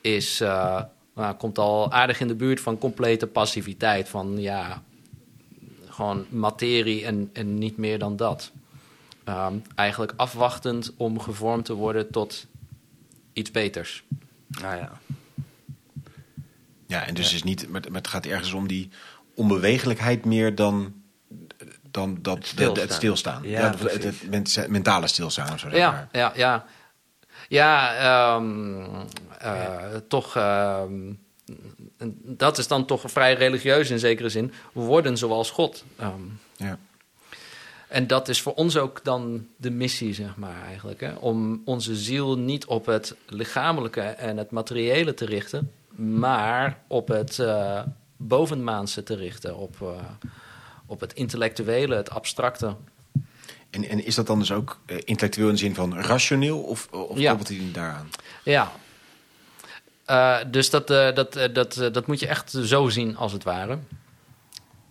[0.01, 0.81] is, eh,
[1.15, 4.09] nou, komt al aardig in de buurt van complete passiviteit.
[4.09, 4.83] Van ja,
[5.87, 8.51] gewoon materie en, en niet meer dan dat.
[9.23, 12.47] Ehm, eigenlijk afwachtend om gevormd te worden tot
[13.33, 14.03] iets beters.
[14.47, 14.99] Nou ja.
[16.87, 18.89] Ja, en dus is niet, maar het gaat ergens om die
[19.33, 20.93] onbewegelijkheid meer dan,
[21.95, 22.83] dan dat, de- Stilstaan.
[22.83, 23.43] het stilstaan.
[23.43, 25.59] Ja, het, het, het mentale stilstaan.
[25.59, 26.07] Zo, zeg Ja, maar.
[26.11, 26.65] ja, ja.
[27.49, 28.83] Ja, ehm,
[29.39, 30.35] eh, toch.
[30.35, 30.93] ehm,
[32.23, 34.53] dat is dan toch vrij religieus in zekere zin.
[34.73, 35.83] We worden zoals God.
[35.97, 36.11] Ehm,
[36.55, 36.77] Ja.
[37.87, 40.99] en dat is voor ons ook dan de missie, zeg maar eigenlijk.
[41.01, 41.13] Hè?
[41.13, 47.39] Om onze ziel niet op het lichamelijke en het materiële te richten, maar op het
[47.39, 47.81] eh,
[48.17, 49.57] bovenmaanse te richten.
[49.57, 49.87] Op, eh,
[50.85, 52.75] op het intellectuele, het abstracte.
[53.69, 56.87] En, en is dat dan dus ook eh, intellectueel in de zin van rationeel of,
[56.91, 57.29] of Ja.
[57.29, 58.09] koppelt hij daaraan?
[58.43, 58.71] Ja.
[60.05, 63.31] Eh, dus dat, eh, dat, eh, dat, eh, dat moet je echt zo zien, als
[63.31, 63.79] het ware.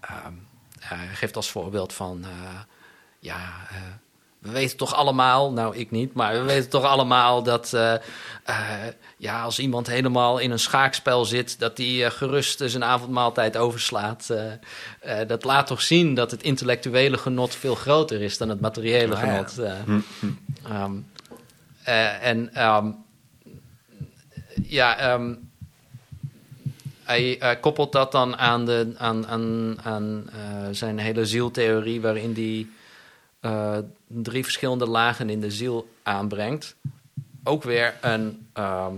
[0.00, 0.32] Ehm,
[0.78, 2.24] hij geeft als voorbeeld van...
[2.24, 2.30] eh,
[3.18, 3.76] ja, eh,
[4.44, 5.52] we weten toch allemaal...
[5.52, 7.72] Nou, ik niet, maar we weten toch allemaal dat...
[7.72, 8.00] eh, eh,
[9.16, 11.58] ja, als iemand helemaal in een schaakspel zit...
[11.58, 14.34] dat hij eh, gerust zijn avondmaaltijd overslaat.
[15.26, 17.54] Dat laat toch zien dat het intellectuele genot...
[17.54, 19.44] veel groter is dan het materiële Ah, ja.
[19.44, 19.58] genot.
[22.20, 22.50] en
[24.62, 25.20] ja,
[27.04, 30.30] hij koppelt dat dan aan, de, aan, aan, aan
[30.70, 32.66] zijn hele zieltheorie, waarin hij
[33.44, 36.76] eh, drie verschillende lagen in de ziel aanbrengt.
[37.42, 38.94] Ook weer een ehm,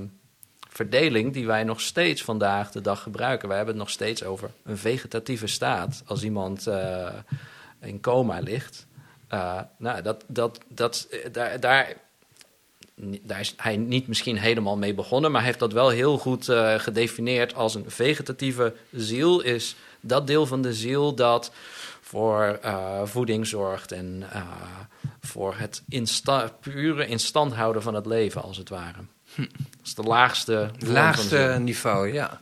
[0.68, 3.48] verdeling die wij nog steeds vandaag de dag gebruiken.
[3.48, 6.02] Wij hebben het nog steeds over een vegetatieve staat.
[6.06, 7.12] Als iemand eh,
[7.80, 8.86] in coma ligt.
[9.28, 11.96] Eh, nou, dat, dat, dat, daar, daar,
[13.22, 16.48] daar is hij niet misschien helemaal mee begonnen, maar hij heeft dat wel heel goed
[16.48, 19.40] eh, gedefinieerd als een vegetatieve ziel.
[19.40, 21.52] Is dat deel van de ziel dat
[22.06, 24.42] voor eh, voeding zorgt en eh,
[25.20, 28.98] voor het insta pure instand houden van het leven, als het ware.
[29.36, 29.46] Dat
[29.84, 30.70] is de laagste.
[30.78, 32.40] Laagste niveau, ja.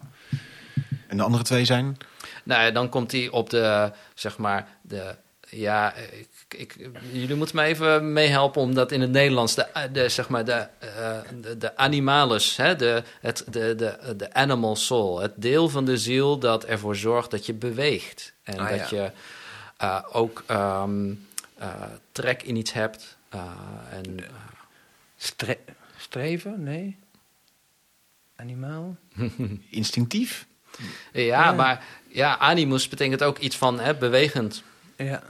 [1.08, 1.96] En de andere twee zijn?
[2.44, 5.14] Nou, ja, dan komt hij op de, zeg maar, de.
[5.48, 10.08] Ja, ik, ik, jullie moeten me even meehelpen om dat in het Nederlands, de, de,
[10.08, 15.20] zeg maar, de, eh, de, de animalis, hè, de, het, de, de, de animal soul,
[15.20, 18.32] het deel van de ziel dat ervoor zorgt dat je beweegt.
[18.42, 19.02] En Ah, dat ja.
[19.02, 19.10] je
[19.76, 21.12] eh, ook ehm,
[21.58, 23.16] eh, trek in iets hebt.
[23.28, 23.40] eh,
[23.92, 24.16] en,
[25.16, 25.58] Stre-
[25.96, 26.62] streven?
[26.62, 26.96] Nee.
[28.36, 28.96] Animaal?
[29.70, 30.46] Instinctief?
[31.12, 31.52] ja, Ja.
[31.52, 34.62] maar ja, animus betekent ook iets van hè, bewegend.
[34.96, 35.22] Ja.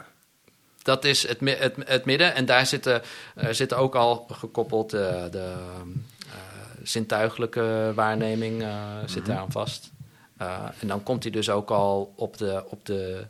[0.82, 2.34] Dat is het, het, het midden.
[2.34, 3.02] En daar zitten,
[3.34, 5.54] eh, zitten ook al gekoppeld eh, de
[6.26, 6.32] eh,
[6.82, 9.90] zintuigelijke waarneming eh, zit daar aan vast.
[10.36, 13.26] Eh, en dan komt hij dus ook al op de, op de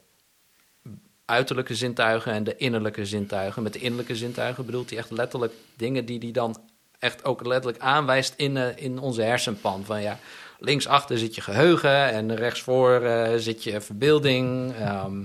[1.24, 3.62] uiterlijke zintuigen en de innerlijke zintuigen.
[3.62, 6.60] Met de innerlijke zintuigen bedoelt hij echt letterlijk dingen die hij dan
[6.98, 9.84] echt ook letterlijk aanwijst in, eh, in onze hersenpan.
[9.84, 10.18] Van ja,
[10.58, 14.74] linksachter zit je geheugen en rechtsvoor eh zit je verbeelding.
[14.74, 15.22] ehm,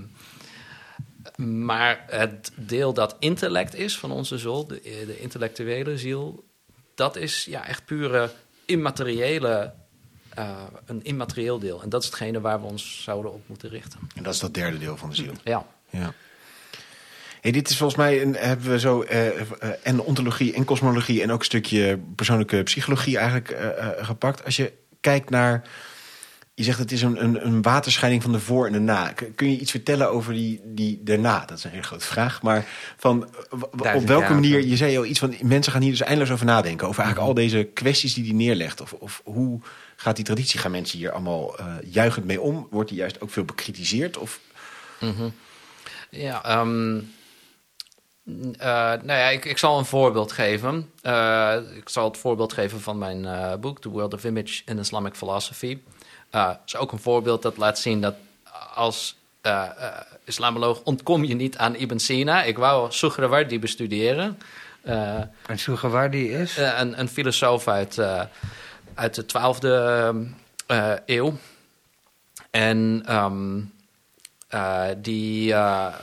[1.66, 6.44] maar het deel dat intellect is van onze ziel, de, de intellectuele ziel,
[6.94, 8.30] dat is ja, echt pure
[8.64, 9.72] immateriële,
[10.28, 11.82] eh, een immaterieel deel.
[11.82, 14.00] En dat is hetgene waar we ons zouden op moeten richten.
[14.14, 15.32] En dat is dat derde deel van de ziel.
[15.44, 15.66] Ja.
[15.90, 16.14] Ja.
[17.40, 19.44] Hey, dit is volgens mij een, hebben we zo eh, eh,
[19.82, 24.44] en ontologie en kosmologie en ook een stukje persoonlijke psychologie eigenlijk eh, gepakt.
[24.44, 25.62] Als je kijkt naar,
[26.54, 29.12] je zegt het is een, een, een waterscheiding van de voor en de na.
[29.34, 31.44] Kun je iets vertellen over die, die daarna?
[31.44, 32.42] Dat is een hele grote vraag.
[32.42, 32.66] Maar
[32.96, 36.46] van, op welke manier, je zei al iets van, mensen gaan hier dus eindeloos over
[36.46, 36.88] nadenken.
[36.88, 38.80] Over eigenlijk al deze kwesties die hij neerlegt.
[38.80, 39.60] Of, of hoe
[39.96, 42.66] gaat die traditie, gaan mensen hier allemaal juichend mee om?
[42.70, 44.18] Wordt die juist ook veel bekritiseerd?
[44.18, 44.40] Of
[46.10, 46.92] Ja, ehm,
[49.04, 50.90] nou ja, ik, ik zal een voorbeeld geven.
[51.02, 54.78] Eh, ik zal het voorbeeld geven van mijn eh, boek, The World of Image in
[54.78, 55.78] Islamic Philosophy.
[56.30, 58.14] Het is ook een voorbeeld dat laat zien dat
[58.74, 59.18] als
[60.24, 62.42] islamoloog ontkom je niet aan Ibn Sina.
[62.42, 64.38] Ik wou Suhrawardi bestuderen.
[64.82, 66.56] En Sugawardi is?
[66.56, 67.98] een, een filosoof uit,
[68.94, 70.40] uit de 12e
[70.70, 71.32] eh, eeuw.
[72.50, 73.60] En ehm,
[74.50, 75.94] eh, die, eh,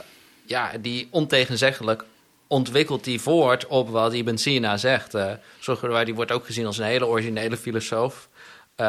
[0.44, 2.04] ja, die ontegenzeggelijk
[2.46, 5.14] ontwikkelt die voort op wat Ibn Sina zegt.
[5.14, 8.28] Uh, die wordt ook gezien als een hele originele filosoof.
[8.74, 8.86] Eh,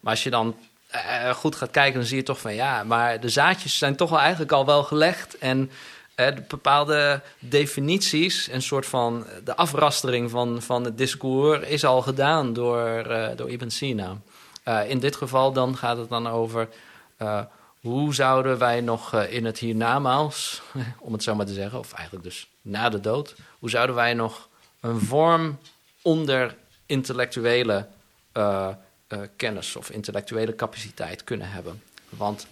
[0.00, 0.56] maar als je dan
[0.88, 4.10] eh, goed gaat kijken, dan zie je toch van ja, maar de zaadjes zijn toch
[4.10, 5.38] wel eigenlijk al wel gelegd.
[5.38, 5.70] En
[6.14, 12.02] eh, de bepaalde definities, een soort van de afrastering van, van het discours, is al
[12.02, 14.16] gedaan door, eh, door Ibn Sina.
[14.62, 16.68] Eh, in dit geval dan gaat het dan over
[17.16, 17.40] eh,
[17.80, 20.62] hoe zouden wij nog eh, in het hiernamaals,
[20.98, 24.14] om het zo maar te zeggen, of eigenlijk dus na de dood, hoe zouden wij
[24.14, 24.48] nog
[24.80, 25.58] een vorm
[26.02, 26.56] onder
[26.86, 27.86] intellectuele
[28.32, 28.68] eh,
[29.06, 31.82] eh, kennis of intellectuele capaciteit kunnen hebben?
[32.08, 32.46] Want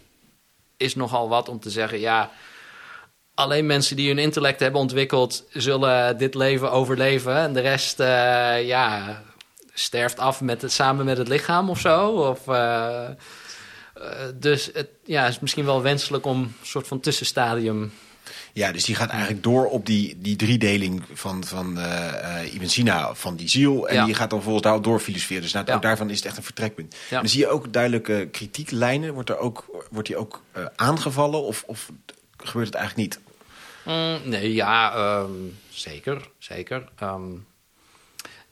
[0.77, 2.31] is nogal wat om te zeggen, ja,
[3.35, 7.99] alleen mensen die hun intellect hebben ontwikkeld zullen dit leven overleven en de rest,
[8.67, 9.23] ja,
[9.73, 12.11] sterft af met het, samen met het lichaam of zo.
[12.11, 12.41] Of,
[14.35, 17.93] dus het ja, is misschien wel wenselijk om een soort van tussenstadium.
[18.53, 22.67] Ja, dus die gaat eigenlijk door op die, die driedeling van, van eh eh, Ibn
[22.67, 23.89] Sina, van die ziel.
[23.89, 24.05] En Ja.
[24.05, 25.43] die gaat dan volgens daarop door filosoferen.
[25.43, 25.75] Dus nou, Ja.
[25.75, 26.93] ook daarvan is het echt een vertrekpunt.
[26.95, 27.17] Ja.
[27.17, 29.15] En dan zie je ook duidelijke kritieklijnen.
[29.15, 31.91] Wordt, er ook, wordt die ook eh, aangevallen of, of
[32.37, 33.25] gebeurt het eigenlijk niet?
[33.85, 35.31] Mm, nee, ja, ehm,
[35.71, 36.89] zeker, zeker.
[36.99, 37.33] Ehm,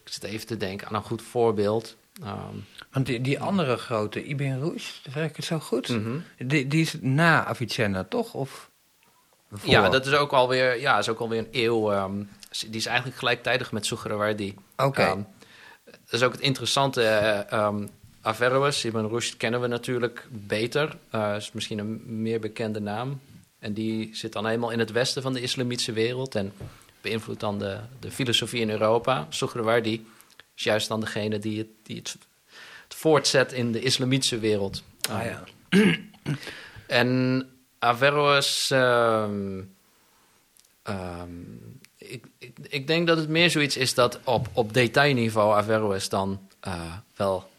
[0.05, 1.97] ik zit even te denken aan een goed voorbeeld.
[2.23, 2.57] Ehm,
[2.93, 5.89] Want die, die andere grote, Ibn Rushd, zeg ik het zo goed?
[5.89, 6.19] mhm.
[6.39, 8.35] die, die is na Avicenna, toch?
[8.35, 8.71] Of
[9.53, 9.71] voor?
[9.71, 11.93] Ja, dat is ook alweer, ja, is ook alweer een eeuw.
[11.93, 12.23] ehm,
[12.67, 14.55] die is eigenlijk gelijktijdig met Suhrawardi.
[14.77, 15.03] Oké.
[15.03, 15.21] Ehm,
[15.85, 17.03] dat is ook het interessante.
[17.03, 17.87] ehm,
[18.21, 20.97] Averroes, Ibn Rushd kennen we natuurlijk beter.
[21.11, 23.21] Eh is misschien een meer bekende naam.
[23.59, 26.35] En die zit dan helemaal in het westen van de islamitische wereld.
[26.35, 26.53] En
[27.01, 29.27] beïnvloedt dan de, de filosofie in Europa.
[29.29, 30.07] Suhrawardi
[30.57, 32.17] is juist dan degene die het, die het,
[32.85, 34.83] het voortzet in de islamitische wereld.
[35.11, 35.45] Ah, ja.
[36.87, 37.49] En
[37.79, 38.71] Averroes...
[38.71, 39.61] ehm,
[40.83, 41.31] ehm,
[41.97, 46.49] ik, ik, ik denk dat het meer zoiets is dat op, op detailniveau Averroes dan
[46.61, 47.51] eh, wel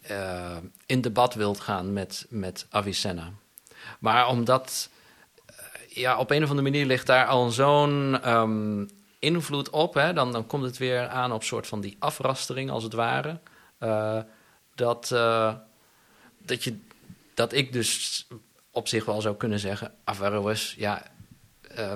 [0.00, 3.32] eh, in debat wilt gaan met, met Avicenna.
[3.98, 4.90] Maar omdat...
[5.46, 5.54] eh,
[5.88, 8.84] ja, op een of andere manier ligt daar al zo'n ehm,
[9.18, 9.94] invloed op...
[9.94, 13.40] Hè, dan, dan komt het weer aan op soort van die afrastering, als het ware...
[13.78, 14.18] eh,
[14.74, 15.54] dat, eh,
[16.38, 16.76] dat, je,
[17.34, 18.26] dat ik dus
[18.70, 19.94] op zich wel zou kunnen zeggen...
[20.04, 21.02] Averroes, ja,
[21.74, 21.92] eh,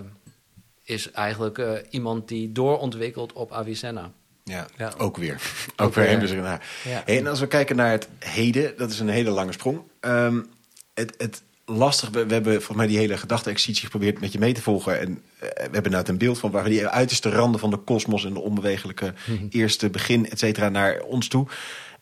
[0.83, 4.11] is eigenlijk eh, iemand die doorontwikkelt op Avicenna.
[4.45, 4.93] Ja, Ja.
[4.99, 5.33] ook weer.
[5.77, 6.13] Ook weer weer.
[6.13, 6.21] hem.
[6.21, 6.61] Dus, nou.
[6.85, 7.07] Ja.
[7.07, 9.83] En als we kijken naar het heden, dat is een hele lange sprong.
[10.01, 10.43] Ehm,
[10.95, 11.43] het, het
[11.77, 15.01] lastig, we, we hebben volgens mij die hele gedachte-exercitie geprobeerd met je mee te volgen.
[15.01, 17.77] En eh, we hebben nou een beeld van waar we die uiterste randen van de
[17.77, 19.15] kosmos en de onbewegelijke
[19.51, 21.47] eerste begin, et cetera, naar ons toe.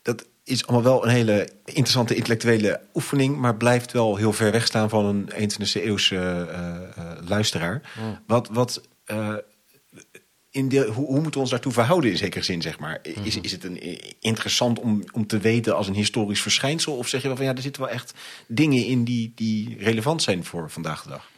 [0.02, 4.66] Dat is allemaal wel een hele interessante intellectuele oefening, maar blijft wel heel ver weg
[4.66, 7.80] staan van een 21e eeuwse eh, eh, luisteraar.
[8.26, 8.80] Wat, wat
[10.50, 12.98] in de, hoe, hoe moeten we ons daartoe verhouden in zekere zin, zeg maar?
[13.02, 16.96] Is, is het een, eh, interessant om, om te weten als een historisch verschijnsel?
[16.96, 18.14] Of zeg je wel van ja, er zitten wel echt
[18.46, 21.30] dingen in die, die relevant zijn voor vandaag de dag?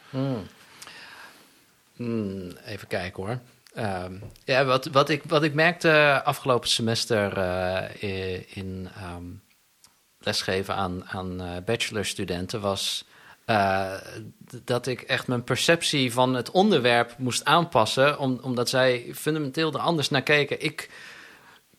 [1.95, 3.39] Hmm, even kijken hoor.
[3.73, 4.13] Ehm,
[4.45, 9.25] ja, wat, wat, ik, wat ik merkte afgelopen semester eh, in ehm,
[10.19, 13.05] lesgeven aan, aan eh, bachelorstudenten was
[13.45, 13.93] eh,
[14.63, 19.79] dat ik echt mijn perceptie van het onderwerp moest aanpassen, om, omdat zij fundamenteel er
[19.79, 20.61] anders naar keken.
[20.61, 20.89] Ik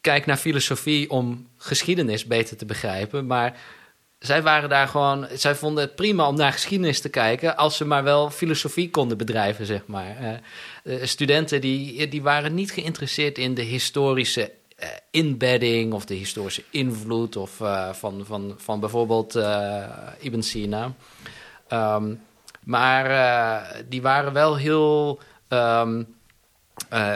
[0.00, 3.56] kijk naar filosofie om geschiedenis beter te begrijpen, maar
[4.18, 5.26] zij waren daar gewoon.
[5.34, 7.56] Zij vonden het prima om naar geschiedenis te kijken.
[7.56, 10.16] als ze maar wel filosofie konden bedrijven, zeg maar.
[10.16, 10.32] Eh,
[10.94, 14.52] eh, studenten die, die waren niet geïnteresseerd in de historische
[15.10, 15.92] inbedding.
[15.92, 17.36] of de historische invloed.
[17.36, 17.50] of
[17.92, 19.34] van, van, van bijvoorbeeld
[20.20, 20.94] Ibn Sina.
[21.74, 22.14] Ehm,
[22.64, 25.82] maar eh, die waren wel heel eh,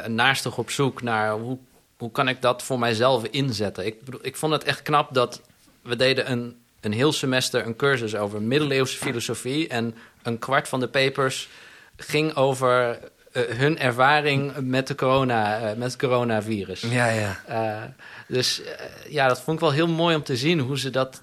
[0.06, 1.58] naastig op zoek naar hoe,
[1.96, 3.86] hoe kan ik dat voor mijzelf inzetten.
[3.86, 5.40] Ik, bedoel, ik vond het echt knap dat
[5.82, 9.68] we deden een, een heel semester een cursus over middeleeuwse filosofie.
[9.68, 11.48] En een kwart van de papers
[11.96, 12.98] ging over
[13.32, 16.80] eh, hun ervaring met, de corona, met het coronavirus.
[16.80, 17.94] Ja, ja.
[18.26, 18.62] Dus
[19.08, 21.22] ja, dat vond ik wel heel mooi om te zien hoe ze, dat,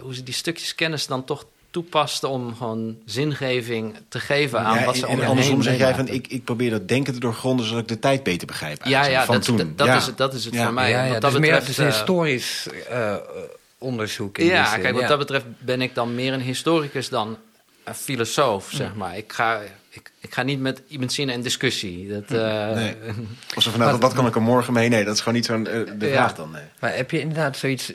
[0.00, 4.84] hoe ze die stukjes kennis dan toch toepasten om gewoon zingeving te geven aan Ja,
[4.84, 7.12] wat ze en, om en andersom heen zeg jij van ik, ik probeer dat denken
[7.12, 8.84] te doorgronden zodat ik de tijd beter begrijp.
[8.84, 9.56] Ja, eigenlijk, ja, van dat, toen.
[9.56, 9.96] dat, dat Ja.
[9.96, 10.64] is het, dat is het Ja.
[10.64, 10.90] voor mij.
[10.90, 13.18] ja, dat dus meer betreft, het is een eh, historisch eh, eh,
[13.78, 14.38] onderzoek.
[14.38, 15.08] In Ja, kijk, wat ja.
[15.08, 17.38] dat betreft ben ik dan meer een historicus dan
[17.84, 19.16] een filosoof, zeg maar.
[19.16, 19.60] Ik ga,
[19.90, 22.08] ik, ik ga niet met Ibn Sina in discussie.
[22.08, 22.94] Dat, eh, Nee.
[23.56, 24.88] Of zo van, nou, wat kan ik er morgen mee?
[24.88, 26.12] Nee, dat is gewoon niet zo'n eh, de Ja.
[26.12, 26.50] vraag dan.
[26.50, 26.62] Nee.
[26.80, 27.92] Maar heb je inderdaad zoiets...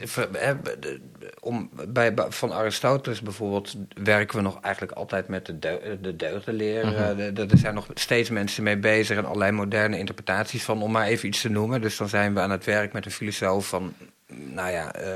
[1.44, 6.86] de- om, bij, van Aristoteles bijvoorbeeld werken we nog eigenlijk altijd met de, de deugdenleer.
[6.86, 6.96] Mhm.
[6.96, 10.82] Eh, de- de- er zijn nog steeds mensen mee bezig en allerlei moderne interpretaties van,
[10.82, 11.82] om maar even iets te noemen.
[11.82, 13.94] Dus dan zijn we aan het werk met een filosoof van,
[14.28, 15.14] nou ja, eh,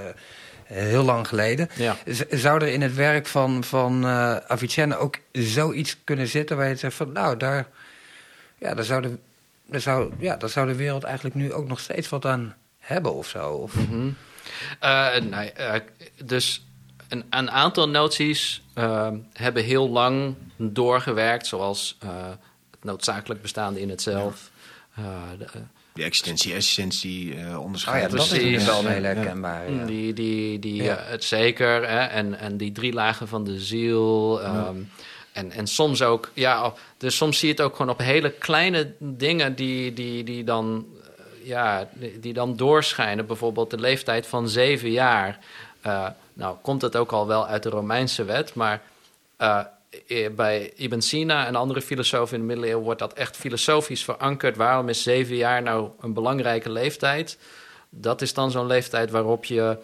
[0.63, 1.69] heel lang geleden.
[1.75, 1.95] Ja.
[2.29, 6.75] Zou er in het werk van, van eh, Avicenna ook zoiets kunnen zitten waar je
[6.75, 7.67] zegt van, nou, daar,
[8.57, 9.17] ja, daar, zou de,
[9.65, 13.13] daar, zou, ja, daar zou de wereld eigenlijk nu ook nog steeds wat aan hebben
[13.13, 13.49] of zo?
[13.49, 14.09] Of, Mhm.
[15.29, 15.73] Nee, eh,
[16.25, 16.65] dus
[17.09, 22.09] een, een aantal noties eh, hebben heel lang doorgewerkt, zoals eh,
[22.71, 24.51] het noodzakelijk bestaande in het zelf.
[24.95, 25.03] Eh,
[25.37, 25.51] de, eh,
[25.93, 29.13] Die existentie, essentie, eh Oh ja, dat is wel Ja, hele ja.
[29.71, 29.85] Ja.
[29.85, 30.95] Die, die, die, Ja.
[30.95, 31.89] eh, het zeker.
[31.89, 31.99] Hè?
[31.99, 34.41] En, en die drie lagen van de ziel.
[34.41, 34.75] ehm,
[35.31, 38.93] en, en soms ook, ja, dus soms zie je het ook gewoon op hele kleine
[38.99, 40.96] dingen die, die, die, dan, eh,
[41.47, 41.89] ja,
[42.19, 43.25] die, dan doorschijnen.
[43.25, 45.39] Bijvoorbeeld de leeftijd van zeven jaar.
[45.81, 48.81] Eh, nou, komt het ook al wel uit de Romeinse wet, maar
[49.37, 49.59] eh,
[50.35, 54.55] bij Ibn Sina en andere filosofen in de middeleeuwen wordt dat echt filosofisch verankerd.
[54.57, 57.37] Waarom is zeven jaar nou een belangrijke leeftijd?
[57.89, 59.77] Dat is dan zo'n leeftijd waarop je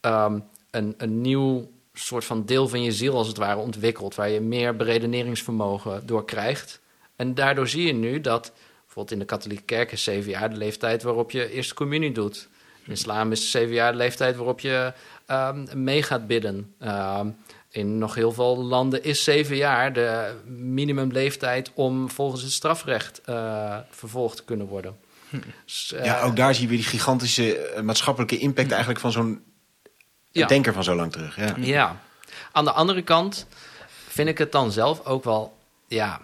[0.00, 0.38] ehm,
[0.70, 4.40] een, een nieuw soort van deel van je ziel als het ware ontwikkelt, waar je
[4.40, 6.80] meer beredeneringsvermogen door krijgt.
[7.16, 8.52] En daardoor zie je nu dat
[8.94, 12.48] bijvoorbeeld in de katholieke kerk is zeven jaar de leeftijd waarop je eerste communie doet.
[12.84, 14.92] In islam is zeven jaar de leeftijd waarop je
[15.26, 16.74] ehm, mee gaat bidden.
[16.78, 17.28] Ehm,
[17.70, 23.76] in nog heel veel landen is zeven jaar de minimumleeftijd om volgens het strafrecht eh,
[23.90, 24.96] vervolgd te kunnen worden.
[25.64, 29.12] Dus, eh, Ja, ook daar zie je weer die gigantische eh, maatschappelijke impact eigenlijk van
[29.12, 29.42] zo'n
[30.30, 30.46] Ja.
[30.46, 31.36] denker van zo lang terug.
[31.36, 31.54] Ja.
[31.58, 32.00] Ja.
[32.52, 33.46] Aan de andere kant
[34.08, 35.56] vind ik het dan zelf ook wel
[35.88, 36.20] ja,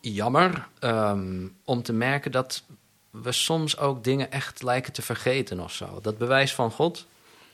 [0.00, 2.62] jammer ehm, om te merken dat
[3.10, 5.98] we soms ook dingen echt lijken te vergeten of zo.
[6.02, 7.06] Dat bewijs van God,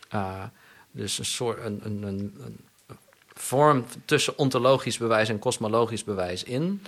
[0.09, 0.43] eh,
[0.91, 2.57] dus een soort een, een, een,
[3.33, 6.83] vorm tussen ontologisch bewijs en kosmologisch bewijs in,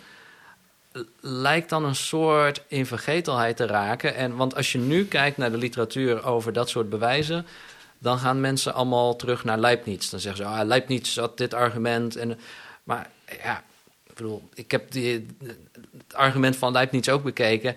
[1.21, 4.15] lijkt dan een soort in vergetelheid te raken.
[4.15, 7.47] En, want als je nu kijkt naar de literatuur over dat soort bewijzen,
[7.99, 10.11] dan gaan mensen allemaal terug naar Leibniz.
[10.11, 12.17] Dan zeggen ze, ah, Leibniz had dit argument.
[12.17, 12.39] En,
[12.83, 13.11] maar
[13.43, 13.63] ja,
[14.23, 17.77] bedoel, ik heb die, het argument van Leibniz ook bekeken.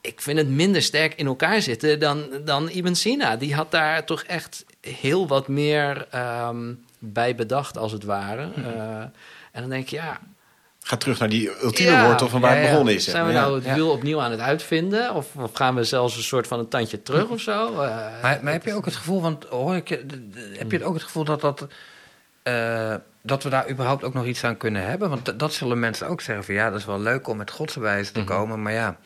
[0.00, 3.36] Ik vind het minder sterk in elkaar zitten dan, dan Ibn Sina.
[3.36, 8.46] Die had daar toch echt heel wat meer ehm, bij bedacht, als het ware.
[8.46, 8.60] Mhm.
[8.68, 9.00] Eh,
[9.52, 10.20] en dan denk je, ja,
[10.86, 13.04] Ga terug naar die ultieme Ja, wortel van waar ja, het begonnen is.
[13.04, 13.74] zijn we nou het Ja.
[13.74, 15.14] wiel opnieuw aan het uitvinden?
[15.14, 17.66] Of, of gaan we zelfs een soort van een tandje terug of zo?
[17.82, 19.88] Eh, Maar, maar heb je ook het gevoel, want hoor ik,
[20.58, 21.66] heb je het ook het gevoel dat, dat,
[22.42, 22.94] eh,
[23.26, 25.08] dat we daar überhaupt ook nog iets aan kunnen hebben?
[25.08, 28.14] Want dat zullen mensen ook zeggen van ja, dat is wel leuk om met godsbewijzen
[28.14, 28.28] te Mhm.
[28.28, 28.96] komen, maar ja,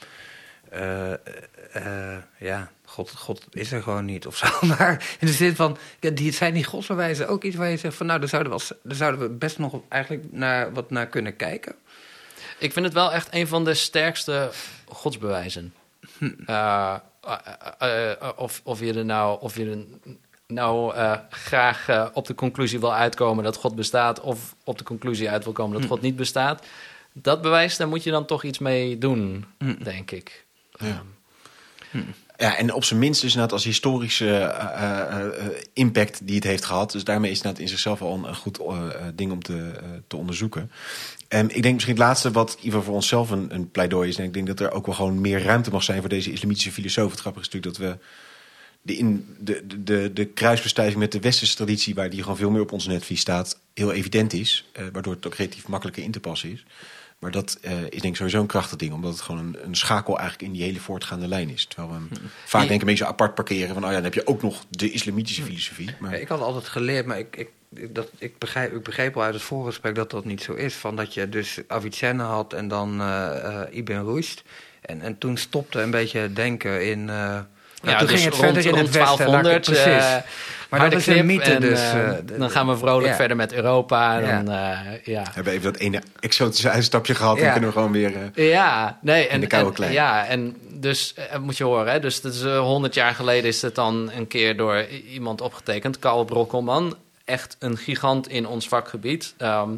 [0.70, 4.46] eh, eh, ja God, God is er gewoon niet of zo.
[4.78, 8.06] Maar in de zin van, die, zijn die godsbewijzen ook iets waar je zegt van
[8.06, 11.36] nou, daar zouden we, als, daar zouden we best nog eigenlijk naar, wat naar kunnen
[11.36, 11.74] kijken?
[12.58, 14.50] Ik vind het wel echt een van de sterkste
[14.86, 15.74] godsbewijzen.
[16.46, 16.94] Eh,
[17.78, 19.84] eh, of, of je er nou, of je er
[20.52, 24.84] nou eh, graag eh, op de conclusie wil uitkomen dat God bestaat, of op de
[24.84, 26.66] conclusie uit wil komen dat God niet bestaat.
[27.12, 29.44] Dat bewijs, daar moet je dan toch iets mee doen,
[29.82, 30.46] denk ik.
[30.78, 31.02] Ja.
[32.40, 36.44] Ja, en op zijn minst dus inderdaad als historische eh, eh, eh, impact die het
[36.44, 36.92] heeft gehad.
[36.92, 38.60] Dus daarmee is het inderdaad in zichzelf al een, goed
[39.14, 40.70] ding om te, eh, te onderzoeken.
[41.28, 44.16] En ik denk misschien het laatste wat Ivo voor onszelf een, een pleidooi is.
[44.16, 46.72] En ik denk dat er ook wel gewoon meer ruimte mag zijn voor deze islamitische
[46.72, 47.10] filosoof.
[47.10, 48.04] Het grappige is natuurlijk dat we
[48.82, 52.50] de, in, de, de, de, de kruisbestuiving met de westerse traditie, waar die gewoon veel
[52.50, 54.68] meer op ons netvlies staat, heel evident is.
[54.72, 56.64] eh, waardoor het ook relatief makkelijker in te passen is.
[57.18, 59.74] Maar dat eh, is denk ik sowieso een krachtig ding, omdat het gewoon een, een
[59.74, 61.66] schakel eigenlijk in die hele voortgaande lijn is.
[61.66, 62.08] Terwijl we hem
[62.44, 64.64] vaak denk ik een beetje apart parkeren van, oh ja, dan heb je ook nog
[64.70, 65.90] de islamitische filosofie.
[65.98, 69.22] Maar, Ja, ik had altijd geleerd, maar ik, ik, dat, ik, begrijp, ik begreep al
[69.22, 70.74] uit het voorgesprek dat dat niet zo is.
[70.74, 74.42] Van dat je dus Avicenna had en dan eh Ibn Rushd.
[74.80, 77.10] En, en toen stopte een beetje denken in...
[77.82, 79.26] ja, toen dus ging het rond- verder in rond het westen.
[79.30, 79.68] laat ik- 1200.
[79.68, 80.24] eh, precies.
[80.70, 81.80] maar dat is een mythe en, dus.
[81.80, 83.14] eh, eh, dan gaan we vrolijk ja.
[83.14, 84.18] verder met Europa.
[84.18, 84.42] Ja.
[84.42, 85.22] Dan, eh, ja.
[85.22, 87.50] we hebben even dat ene exotische uitstapje gehad en Ja.
[87.52, 88.12] kunnen we gewoon weer...
[88.34, 89.92] Ja, nee, en, de koude en- klei.
[89.92, 93.62] ja, en dus moet je horen, hè, dus dat is eh, 100 jaar geleden is
[93.62, 99.34] het dan een keer door iemand opgetekend, Karl Brokkelman, echt een gigant in ons vakgebied.
[99.38, 99.70] Ehm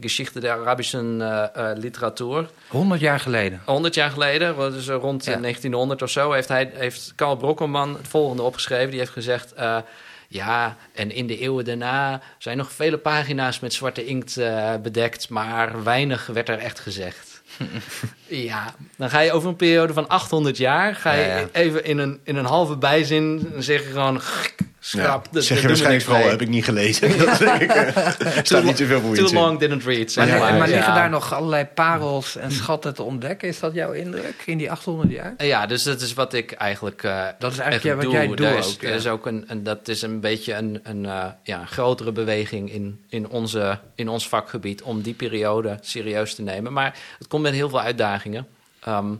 [0.00, 2.50] Geschichte der Arabischen eh, eh, Literatuur.
[2.68, 3.60] 100 jaar geleden.
[3.64, 5.32] 100 jaar geleden, wat is er rond Ja.
[5.32, 8.90] eh, 1900 of zo, heeft, hij, heeft Karl Brokkelman het volgende opgeschreven.
[8.90, 9.52] Die heeft gezegd,
[10.28, 14.40] ja, en in de eeuwen daarna zijn nog vele pagina's met zwarte inkt
[14.82, 17.42] bedekt, maar weinig werd er echt gezegd.
[18.26, 21.48] ja, dan ga je over een periode van 800 jaar, ga je Ja, ja.
[21.52, 24.20] even in een, in een halve bijzin zeggen gewoon,
[24.82, 25.24] schrap.
[25.24, 27.18] ja, dat- zeg je waarschijnlijk vooral, heb ik niet gelezen.
[27.26, 27.96] dat denk ik, eh,
[28.36, 29.34] er staat niet zoveel voor Too in.
[29.34, 30.54] long didn't read, zeg Maar, maar.
[30.54, 33.48] maar liggen daar nog allerlei parels en schatten te ontdekken?
[33.48, 35.34] Is dat jouw indruk in die 800 jaar?
[35.38, 37.02] Ja, dus dat is wat ik eigenlijk.
[37.02, 38.36] eh, Dat is eigenlijk wat jij doe.
[38.36, 38.88] doet Daar is, ook, ja.
[38.88, 42.12] er is ook een, een, dat is een beetje een, een, eh, ja, een grotere
[42.12, 46.72] beweging in, in, onze, in ons vakgebied om die periode serieus te nemen.
[46.72, 48.46] Maar het komt met heel veel uitdagingen.
[48.80, 49.12] Ehm,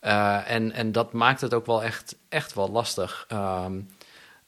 [0.00, 3.24] eh, en, en dat maakt het ook wel echt, echt wel lastig.
[3.28, 3.72] Ehm,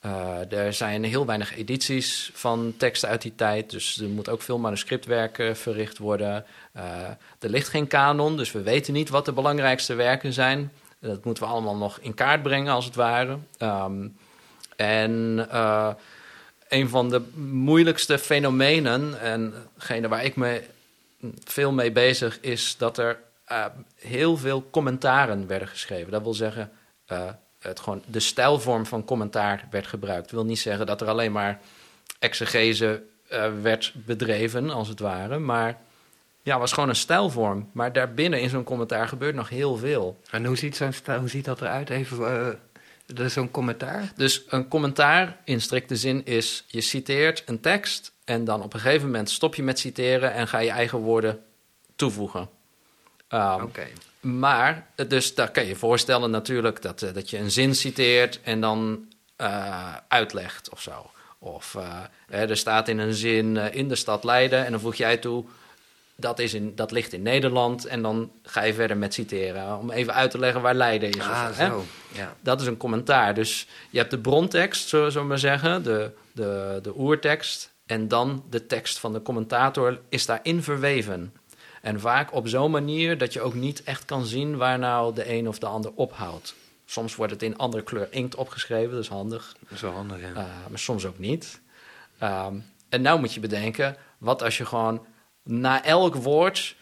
[0.07, 4.42] eh, er zijn heel weinig edities van teksten uit die tijd, dus er moet ook
[4.42, 6.44] veel manuscriptwerk verricht worden.
[6.72, 6.82] Eh,
[7.38, 10.72] er ligt geen kanon, dus we weten niet wat de belangrijkste werken zijn.
[11.00, 13.38] Dat moeten we allemaal nog in kaart brengen, als het ware.
[13.59, 14.09] Ehm,
[14.76, 15.94] en eh,
[16.68, 20.62] een van de moeilijkste fenomenen, en degene waar ik me
[21.44, 23.18] veel mee bezig, is dat er
[23.94, 26.12] heel veel commentaren werden geschreven.
[26.12, 26.70] Dat wil zeggen,
[27.67, 30.23] het gewoon de stijlvorm van commentaar werd gebruikt.
[30.23, 31.61] Dat wil niet zeggen dat er alleen maar
[32.19, 35.39] exegese eh, werd bedreven, als het ware.
[35.39, 35.79] Maar
[36.43, 37.71] ja, was gewoon een stijlvorm.
[37.73, 40.21] Maar daarbinnen in zo'n commentaar gebeurt nog heel veel.
[40.31, 41.91] En hoe ziet, zo'n hoe ziet dat eruit?
[41.91, 42.59] Even
[43.07, 44.12] dat is zo'n commentaar.
[44.17, 48.81] Dus een commentaar in strikte zin is: je citeert een tekst en dan op een
[48.81, 51.41] gegeven moment stop je met citeren en ga je eigen woorden
[51.97, 52.49] toevoegen.
[53.29, 53.87] Ehm, Oké.
[54.20, 57.74] Maar, eh, dus daar kan je je voorstellen natuurlijk dat, eh, dat je een zin
[57.74, 61.11] citeert en dan eh, uitlegt of zo.
[61.39, 61.77] Of
[62.29, 65.45] er staat in een zin in de stad Leiden en dan voeg jij toe...
[66.18, 69.79] Dat, is in, dat ligt in Nederland en dan ga je verder met citeren.
[69.79, 71.16] Om even uit te leggen waar Leiden is.
[71.16, 71.66] of Ah, zo, hè?
[71.66, 71.85] zo.
[72.12, 72.37] Ja.
[72.41, 73.35] Dat is een commentaar.
[73.35, 77.72] Dus je hebt de brontekst, zullen we maar zeggen, de, de, de oertekst.
[77.87, 81.33] En dan de tekst van de commentator is daarin verweven.
[81.87, 85.32] En vaak op zo'n manier dat je ook niet echt kan zien waar nou de
[85.32, 86.55] een of de ander ophoudt.
[86.84, 89.57] Soms wordt het in andere kleur inkt opgeschreven, dat is handig.
[89.61, 90.30] Dat is wel handig, ja.
[90.30, 91.61] Uh, maar soms ook niet.
[92.22, 95.07] Um, en nou moet je bedenken, wat als je gewoon
[95.43, 96.76] na elk woord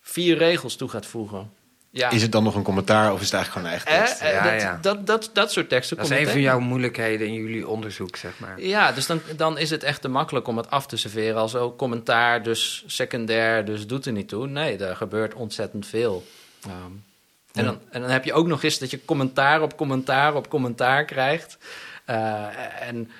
[0.00, 1.52] vier regels toe gaat voegen?
[1.92, 2.10] Ja.
[2.10, 4.22] Is het dan nog een commentaar of is het eigenlijk gewoon een eigen tekst?
[4.22, 4.78] Eh, eh, Ja, dat, ja.
[4.82, 8.38] Dat, dat, dat soort teksten Dat is een van jouw moeilijkheden in jullie onderzoek, zeg
[8.38, 8.60] maar.
[8.60, 11.54] Ja, dus dan, dan is het echt te makkelijk om het af te serveren als
[11.54, 14.46] ook commentaar, dus secundair, dus doet er niet toe.
[14.46, 16.24] Nee, er gebeurt ontzettend veel.
[16.66, 17.04] Um,
[17.52, 20.48] en, dan, en dan heb je ook nog eens dat je commentaar op commentaar op
[20.48, 21.58] commentaar krijgt.
[22.06, 23.10] Uh, en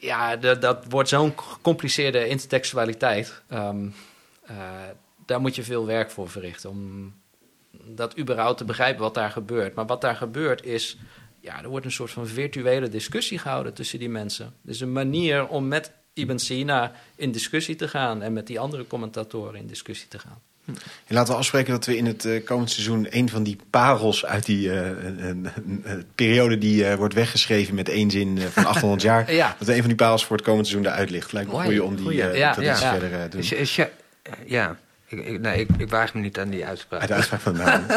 [0.00, 3.42] ja, dat, dat wordt zo'n gecompliceerde intertextualiteit.
[3.52, 3.94] Um,
[4.50, 4.56] uh,
[5.26, 7.14] daar moet je veel werk voor verrichten om
[7.94, 9.74] dat überhaupt te begrijpen wat daar gebeurt.
[9.74, 10.96] Maar wat daar gebeurt is,
[11.40, 14.54] ja, er wordt een soort van virtuele discussie gehouden tussen die mensen.
[14.62, 18.86] Dus een manier om met Ibn Sina in discussie te gaan en met die andere
[18.86, 20.40] commentatoren in discussie te gaan.
[21.06, 24.24] En laten we afspreken dat we in het uh, komend seizoen een van die parels
[24.24, 25.50] uit die uh, een, een,
[25.84, 29.56] een periode die uh, wordt weggeschreven met één zin van 800 jaar, ja.
[29.58, 31.32] dat een van die parels voor het komend seizoen eruit ligt.
[31.32, 32.60] Lijkt me goeie om die ja, ja.
[32.60, 33.40] iets verder te doen.
[33.40, 33.88] Is, is je,
[34.46, 34.78] ja.
[35.08, 37.00] Ik, ik, nee, ik, ik waag me niet aan die uitspraak.
[37.00, 37.84] Uit de uitspraak van de naam.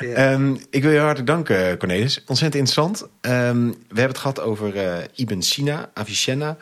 [0.10, 0.32] ja.
[0.32, 2.22] um, ik wil je hartelijk danken, Cornelis.
[2.26, 3.02] Ontzettend interessant.
[3.02, 6.56] Um, we hebben het gehad over uh, Ibn Sina, Avicenna.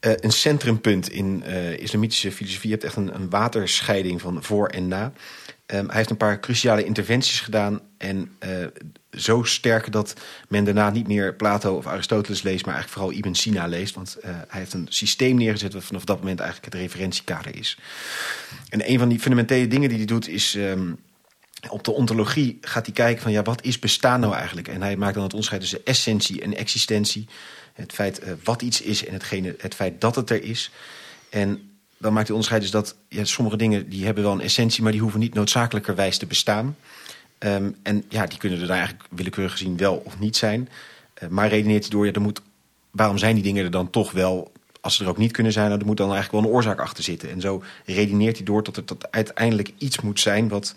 [0.00, 2.68] Uh, een centrumpunt in uh, islamitische filosofie.
[2.68, 5.12] Je hebt echt een, een waterscheiding van voor en na.
[5.74, 7.80] Um, hij heeft een paar cruciale interventies gedaan.
[7.98, 8.66] En uh,
[9.10, 10.14] zo sterk dat
[10.48, 13.94] men daarna niet meer Plato of Aristoteles leest, maar eigenlijk vooral Ibn Sina leest.
[13.94, 17.78] Want uh, hij heeft een systeem neergezet wat vanaf dat moment eigenlijk het referentiekader is.
[18.68, 20.54] En een van die fundamentele dingen die hij doet is.
[20.54, 20.98] Um,
[21.68, 24.68] op de ontologie gaat hij kijken van ja, wat is bestaan nou eigenlijk?
[24.68, 27.28] En hij maakt dan het onderscheid tussen essentie en existentie.
[27.72, 30.70] Het feit uh, wat iets is en hetgene, het feit dat het er is.
[31.30, 34.92] En dan maakt hij onderscheid dus dat sommige dingen die hebben wel een essentie, maar
[34.92, 36.76] die hoeven niet noodzakelijkerwijs te bestaan.
[37.38, 40.68] Um, en ja, die kunnen er dan eigenlijk willekeurig gezien wel of niet zijn.
[41.22, 42.40] Uh, maar redeneert hij door, ja, er moet,
[42.90, 44.52] waarom zijn die dingen er dan toch wel?
[44.80, 46.80] Als ze er ook niet kunnen zijn, dan er moet dan eigenlijk wel een oorzaak
[46.80, 47.30] achter zitten.
[47.30, 50.74] En zo redeneert hij door tot er tot uiteindelijk iets moet zijn wat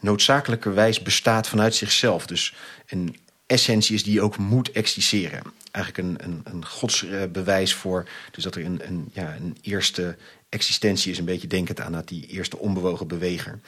[0.00, 2.26] noodzakelijkerwijs bestaat vanuit zichzelf.
[2.26, 2.54] Dus
[2.86, 5.42] een essentie is die ook moet existeren.
[5.70, 8.08] Eigenlijk een, een, een godsbewijs voor.
[8.30, 10.16] Dus dat er een, een, ja, een eerste
[10.52, 13.60] existentie is, een beetje denkend aan dat die eerste onbewogen beweger.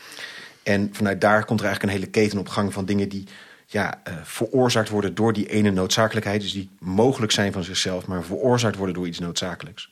[0.62, 3.24] En vanuit daar komt er eigenlijk een hele keten op gang van dingen die
[3.66, 6.40] ja, uh, veroorzaakt worden door die ene noodzakelijkheid.
[6.40, 9.90] Dus die mogelijk zijn van zichzelf, maar veroorzaakt worden door iets noodzakelijks.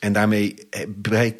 [0.00, 0.68] En daarmee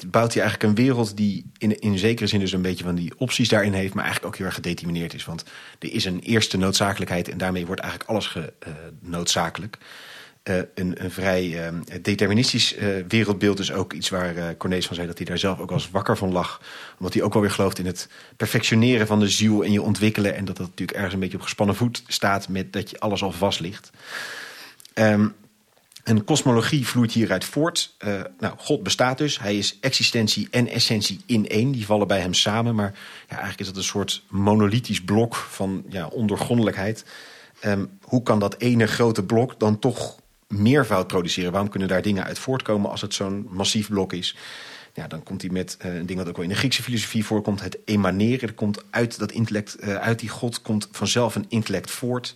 [0.06, 3.12] bouwt hij eigenlijk een wereld die in, in zekere zin dus een beetje van die
[3.16, 5.24] opties daarin heeft, maar eigenlijk ook heel erg gedetermineerd is.
[5.24, 5.44] Want
[5.78, 9.78] er is een eerste noodzakelijkheid en daarmee wordt eigenlijk alles ge, uh, noodzakelijk.
[10.50, 15.06] Uh, een, een vrij uh, deterministisch uh, wereldbeeld is ook iets waar uh, van zei
[15.06, 16.60] dat hij daar zelf ook eens wakker van lag.
[16.98, 20.34] Omdat hij ook wel weer gelooft in het perfectioneren van de ziel en je ontwikkelen.
[20.34, 23.22] En dat dat natuurlijk ergens een beetje op gespannen voet staat met dat je alles
[23.22, 23.90] al vast ligt.
[24.94, 25.34] Um,
[26.04, 27.96] een kosmologie vloeit hieruit voort.
[28.38, 29.38] Nou, God bestaat dus.
[29.38, 31.72] Hij is existentie en essentie in één.
[31.72, 32.74] Die vallen bij hem samen.
[32.74, 32.92] Maar
[33.28, 37.04] ja, eigenlijk is dat een soort monolithisch blok van ja, ondoorgrondelijkheid.
[37.64, 40.22] Um, hoe kan dat ene grote blok dan toch
[40.54, 41.50] meervoud produceren?
[41.50, 44.36] Waarom kunnen daar dingen uit voortkomen als het zo'n massief blok is?
[44.94, 47.24] Ja, dan komt hij met uh, een ding wat ook wel in de Griekse filosofie
[47.24, 48.48] voorkomt: het emaneren.
[48.48, 52.34] Er komt uit dat intellect, uh, uit die God, komt vanzelf een intellect voort.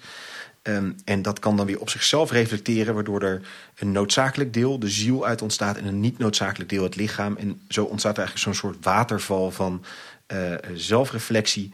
[0.62, 3.48] Um, en dat kan dan weer op zichzelf reflecteren, waardoor er
[3.78, 7.36] een noodzakelijk deel, de ziel, uit ontstaat en een niet noodzakelijk deel, het lichaam.
[7.36, 9.84] En zo ontstaat er eigenlijk zo'n soort waterval van
[10.32, 11.72] uh, zelfreflectie.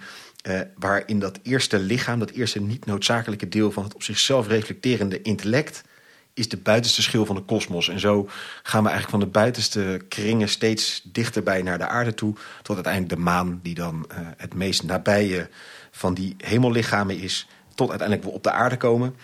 [0.79, 5.83] Waarin dat eerste lichaam, dat eerste niet noodzakelijke deel van het op zichzelf reflecterende intellect,
[6.35, 7.89] is de buitenste schil van de kosmos.
[7.89, 8.29] En zo
[8.63, 13.15] gaan we eigenlijk van de buitenste kringen steeds dichterbij naar de aarde toe, tot uiteindelijk
[13.15, 15.49] de maan, die dan uh, het meest nabije
[15.91, 19.17] van die hemellichamen is, tot uiteindelijk we op de aarde komen.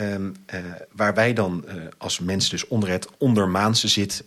[0.00, 0.60] Um, uh,
[0.92, 4.24] waar wij dan uh, als mens dus onder het ondermaanse zit,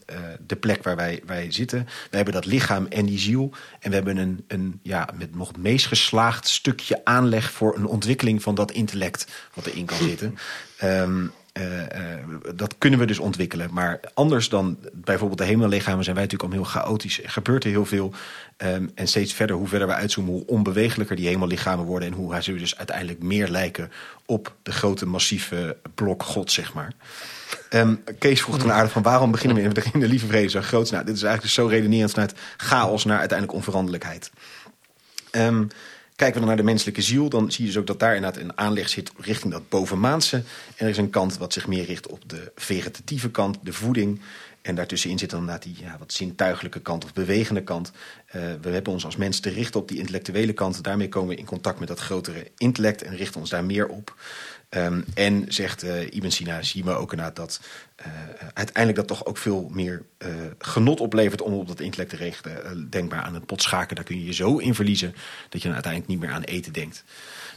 [0.47, 1.87] de plek waar wij, wij zitten.
[2.09, 3.51] We hebben dat lichaam en die ziel.
[3.79, 7.85] En we hebben een, een ja, met nog het meest geslaagd stukje aanleg voor een
[7.85, 10.37] ontwikkeling van dat intellect wat erin kan zitten.
[10.83, 13.69] Um, eh, eh, dat kunnen we dus ontwikkelen.
[13.71, 17.23] Maar anders dan bijvoorbeeld de hemellichamen zijn wij natuurlijk al heel chaotisch.
[17.23, 18.13] Er gebeurt er heel veel.
[18.57, 22.07] Ehm, en steeds verder, hoe verder we uitzoomen, hoe onbewegelijker die hemellichamen worden.
[22.07, 23.91] En hoe ze dus uiteindelijk meer lijken
[24.25, 26.93] op de grote massieve blok God, zeg maar.
[27.69, 30.91] Ehm, Kees vroeg toen aardig van waarom beginnen we in de lieve vrede zo groot?
[30.91, 34.31] Nou, dit is eigenlijk zo redenerend vanuit chaos naar uiteindelijk onveranderlijkheid.
[35.31, 35.67] Um,
[36.21, 38.41] Kijken we dan naar de menselijke ziel, dan zie je dus ook dat daar inderdaad
[38.41, 40.35] een aanleg zit richting dat bovenmaanse.
[40.75, 44.21] En er is een kant wat zich meer richt op de vegetatieve kant, de voeding.
[44.61, 47.91] En daartussenin zit dan inderdaad die ja, wat zintuigelijke kant of bewegende kant.
[47.91, 50.83] Uh, we hebben ons als mens te richten op die intellectuele kant.
[50.83, 54.15] Daarmee komen we in contact met dat grotere intellect en richten ons daar meer op.
[54.77, 57.61] Um, en zegt uh, Ibn Sina, zie we ook inderdaad dat
[57.99, 58.05] uh,
[58.53, 62.87] uiteindelijk dat toch ook veel meer uh, genot oplevert om op dat intellect te richten.
[62.89, 65.15] denkbaar aan een pot schaken, daar kun je je zo in verliezen
[65.49, 67.03] dat je dan uiteindelijk niet meer aan eten denkt.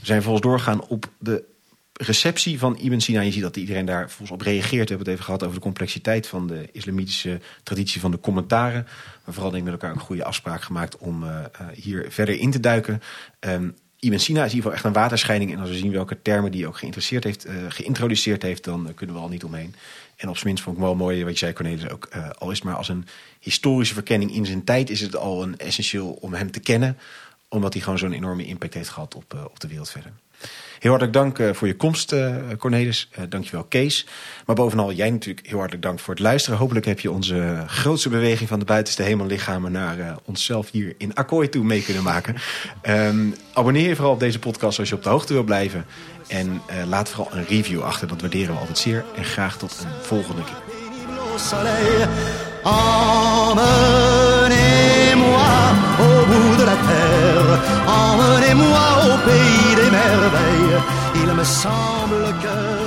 [0.01, 1.45] We zijn volgens doorgaan op de
[1.93, 3.21] receptie van Ibn Sina.
[3.21, 4.89] Je ziet dat iedereen daar volgens op reageert.
[4.89, 8.87] We hebben het even gehad over de complexiteit van de islamitische traditie van de commentaren.
[9.25, 11.25] Maar vooral denk met elkaar een goede afspraak gemaakt om
[11.75, 13.03] hier verder in te duiken.
[13.41, 13.75] Um,
[14.05, 15.53] Ibn Sina is in ieder geval echt een waterscheiding.
[15.53, 19.17] En als we zien welke termen die ook geïnteresseerd heeft, uh, geïntroduceerd heeft, dan kunnen
[19.17, 19.75] we al niet omheen.
[20.17, 22.09] En op zijn minst vond ik wel mooi wat je zei, Cornelis, ook.
[22.17, 23.07] Uh, al is het maar als een
[23.41, 26.99] historische verkenning in zijn tijd, is het al een essentieel om hem te kennen.
[27.49, 30.13] Omdat hij gewoon zo'n enorme impact heeft gehad op, op de wereld verder.
[30.85, 33.09] Heel hartelijk dank uh, voor je komst, uh, Cornelis.
[33.19, 34.07] Uh, dankjewel, Kees.
[34.47, 36.59] Maar bovenal jij natuurlijk heel hartelijk dank voor het luisteren.
[36.59, 41.49] Hopelijk heb je onze grootste beweging van de buitenste hemellichamen naar onszelf hier in Akkooi
[41.49, 42.37] toe mee kunnen maken.
[42.89, 45.87] Um, abonneer je vooral op deze podcast als je op de hoogte wil blijven.
[46.29, 49.05] En laat vooral een review achter, dat waarderen we altijd zeer.
[49.17, 50.63] En graag tot een volgende keer.
[61.15, 62.84] Il me semble que